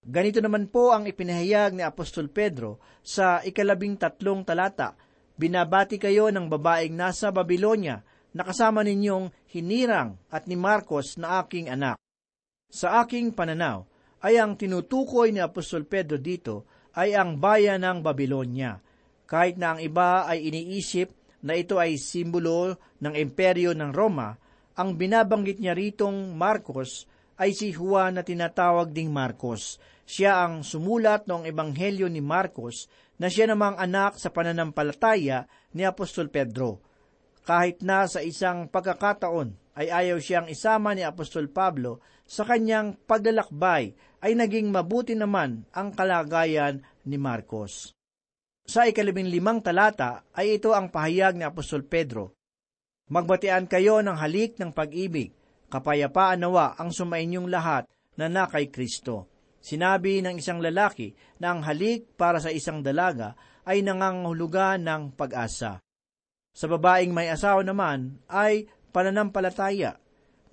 Ganito 0.00 0.40
naman 0.40 0.72
po 0.72 0.96
ang 0.96 1.04
ipinahayag 1.04 1.76
ni 1.76 1.84
Apostol 1.84 2.32
Pedro 2.32 2.80
sa 3.04 3.44
ikalabing 3.44 4.00
tatlong 4.00 4.48
talata. 4.48 4.96
Binabati 5.36 6.00
kayo 6.00 6.32
ng 6.32 6.48
babaeng 6.48 6.96
nasa 6.96 7.28
Babylonia 7.28 8.00
na 8.32 8.48
kasama 8.48 8.80
ninyong 8.80 9.32
hinirang 9.52 10.16
at 10.32 10.48
ni 10.48 10.56
Marcos 10.56 11.20
na 11.20 11.44
aking 11.44 11.68
anak. 11.68 12.00
Sa 12.72 13.04
aking 13.04 13.36
pananaw, 13.36 13.84
ay 14.24 14.40
ang 14.40 14.56
tinutukoy 14.56 15.36
ni 15.36 15.40
Apostol 15.44 15.84
Pedro 15.84 16.16
dito 16.16 16.64
ay 16.96 17.12
ang 17.12 17.36
bayan 17.36 17.84
ng 17.84 18.00
Babylonia. 18.00 18.80
Kahit 19.28 19.60
na 19.60 19.76
ang 19.76 19.80
iba 19.84 20.24
ay 20.24 20.48
iniisip 20.48 21.23
na 21.44 21.54
ito 21.54 21.76
ay 21.76 22.00
simbolo 22.00 22.80
ng 23.04 23.14
imperyo 23.14 23.76
ng 23.76 23.92
Roma, 23.92 24.32
ang 24.74 24.96
binabanggit 24.96 25.60
niya 25.60 25.76
ritong 25.76 26.32
Marcos 26.34 27.04
ay 27.38 27.52
si 27.52 27.70
Juan 27.70 28.16
na 28.18 28.22
tinatawag 28.24 28.90
ding 28.90 29.12
Marcos. 29.12 29.78
Siya 30.08 30.44
ang 30.44 30.64
sumulat 30.64 31.28
ng 31.28 31.44
ebanghelyo 31.44 32.08
ni 32.08 32.24
Marcos 32.24 32.88
na 33.20 33.30
siya 33.30 33.46
namang 33.50 33.78
anak 33.78 34.18
sa 34.18 34.32
pananampalataya 34.32 35.46
ni 35.76 35.86
Apostol 35.86 36.32
Pedro. 36.32 36.82
Kahit 37.44 37.84
na 37.84 38.08
sa 38.08 38.24
isang 38.24 38.66
pagkakataon 38.72 39.76
ay 39.76 39.92
ayaw 39.92 40.18
siyang 40.18 40.48
isama 40.48 40.96
ni 40.96 41.04
Apostol 41.04 41.52
Pablo 41.52 42.00
sa 42.24 42.48
kanyang 42.48 42.96
paglalakbay 43.04 43.92
ay 44.24 44.32
naging 44.32 44.72
mabuti 44.72 45.12
naman 45.12 45.68
ang 45.76 45.92
kalagayan 45.92 46.80
ni 47.04 47.20
Marcos. 47.20 47.92
Sa 48.64 48.88
ikalabing 48.88 49.28
limang 49.28 49.60
talata 49.60 50.24
ay 50.32 50.56
ito 50.56 50.72
ang 50.72 50.88
pahayag 50.88 51.36
ni 51.36 51.44
Apostol 51.44 51.84
Pedro. 51.84 52.32
Magbatian 53.12 53.68
kayo 53.68 54.00
ng 54.00 54.16
halik 54.16 54.56
ng 54.56 54.72
pag-ibig, 54.72 55.36
kapayapaan 55.68 56.40
nawa 56.40 56.72
ang 56.80 56.88
sumainyong 56.88 57.52
lahat 57.52 57.84
na 58.16 58.32
na 58.32 58.48
kay 58.48 58.72
Kristo. 58.72 59.28
Sinabi 59.60 60.24
ng 60.24 60.40
isang 60.40 60.64
lalaki 60.64 61.12
na 61.44 61.52
ang 61.52 61.60
halik 61.60 62.16
para 62.16 62.40
sa 62.40 62.48
isang 62.48 62.80
dalaga 62.80 63.36
ay 63.68 63.84
nangangahulugan 63.84 64.80
ng 64.80 65.12
pag-asa. 65.12 65.84
Sa 66.56 66.64
babaeng 66.64 67.12
may 67.12 67.28
asawa 67.28 67.60
naman 67.60 68.16
ay 68.32 68.64
pananampalataya. 68.96 70.00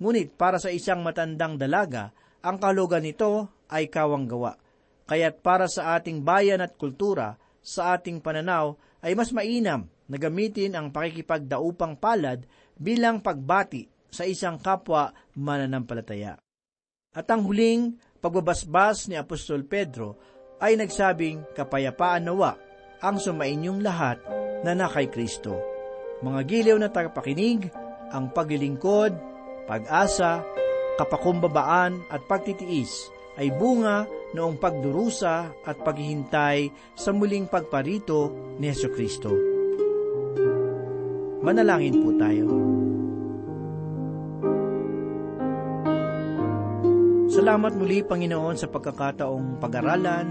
Ngunit 0.04 0.36
para 0.36 0.60
sa 0.60 0.68
isang 0.68 1.00
matandang 1.00 1.56
dalaga, 1.56 2.12
ang 2.44 2.60
kahulugan 2.60 3.08
nito 3.08 3.48
ay 3.72 3.88
kawanggawa. 3.88 4.60
Kaya't 5.08 5.40
para 5.40 5.64
sa 5.64 5.96
ating 5.96 6.20
bayan 6.20 6.60
at 6.60 6.76
kultura, 6.76 7.40
sa 7.62 7.96
ating 7.96 8.18
pananaw, 8.18 8.74
ay 9.02 9.14
mas 9.14 9.30
mainam 9.30 9.86
na 10.10 10.16
gamitin 10.18 10.74
ang 10.74 10.90
pakikipagdaupang 10.90 11.96
palad 11.96 12.44
bilang 12.76 13.22
pagbati 13.22 13.86
sa 14.12 14.26
isang 14.26 14.60
kapwa 14.60 15.14
mananampalataya. 15.38 16.36
At 17.14 17.26
ang 17.30 17.46
huling 17.46 17.96
pagbabasbas 18.20 19.08
ni 19.08 19.16
Apostol 19.16 19.64
Pedro 19.64 20.18
ay 20.60 20.76
nagsabing 20.76 21.56
kapayapaan 21.56 22.28
nawa 22.28 22.58
ang 23.02 23.18
sumainyong 23.18 23.80
lahat 23.82 24.18
na 24.62 24.76
na 24.76 24.86
kay 24.86 25.10
Kristo. 25.10 25.58
Mga 26.22 26.40
giliw 26.46 26.78
na 26.78 26.86
tagapakinig, 26.86 27.66
ang 28.14 28.30
paglilingkod, 28.30 29.10
pag-asa, 29.66 30.46
kapakumbabaan 31.00 32.04
at 32.12 32.22
pagtitiis 32.28 33.10
ay 33.36 33.48
bunga 33.56 34.04
noong 34.36 34.56
pagdurusa 34.60 35.64
at 35.64 35.76
paghihintay 35.80 36.68
sa 36.96 37.12
muling 37.12 37.48
pagparito 37.48 38.32
ni 38.60 38.68
Yesu 38.68 38.92
Kristo. 38.92 39.32
Manalangin 41.42 41.96
po 42.00 42.10
tayo. 42.16 42.46
Salamat 47.32 47.72
muli, 47.74 48.04
Panginoon, 48.04 48.60
sa 48.60 48.68
pagkakataong 48.68 49.56
pag-aralan 49.56 50.28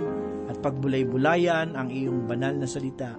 at 0.48 0.62
pagbulay-bulayan 0.62 1.74
ang 1.74 1.90
iyong 1.90 2.30
banal 2.30 2.54
na 2.56 2.70
salita. 2.70 3.18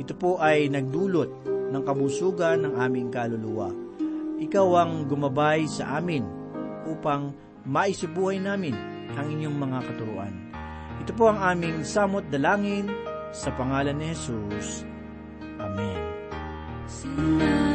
Ito 0.00 0.16
po 0.16 0.40
ay 0.40 0.72
nagdulot 0.72 1.46
ng 1.70 1.82
kabusugan 1.84 2.64
ng 2.64 2.74
aming 2.80 3.12
kaluluwa. 3.12 3.70
Ikaw 4.40 4.68
ang 4.80 4.92
gumabay 5.04 5.68
sa 5.68 6.00
amin 6.00 6.24
upang 6.88 7.36
maisibuhay 7.68 8.40
namin 8.40 8.89
ang 9.16 9.26
inyong 9.30 9.56
mga 9.56 9.78
katuruan. 9.90 10.34
Ito 11.00 11.12
po 11.16 11.32
ang 11.32 11.40
aming 11.40 11.82
samot 11.86 12.28
dalangin 12.28 12.90
sa 13.32 13.48
pangalan 13.56 13.96
ni 13.96 14.12
Jesus. 14.12 14.84
Amen. 15.56 16.00
Salamat 16.90 17.69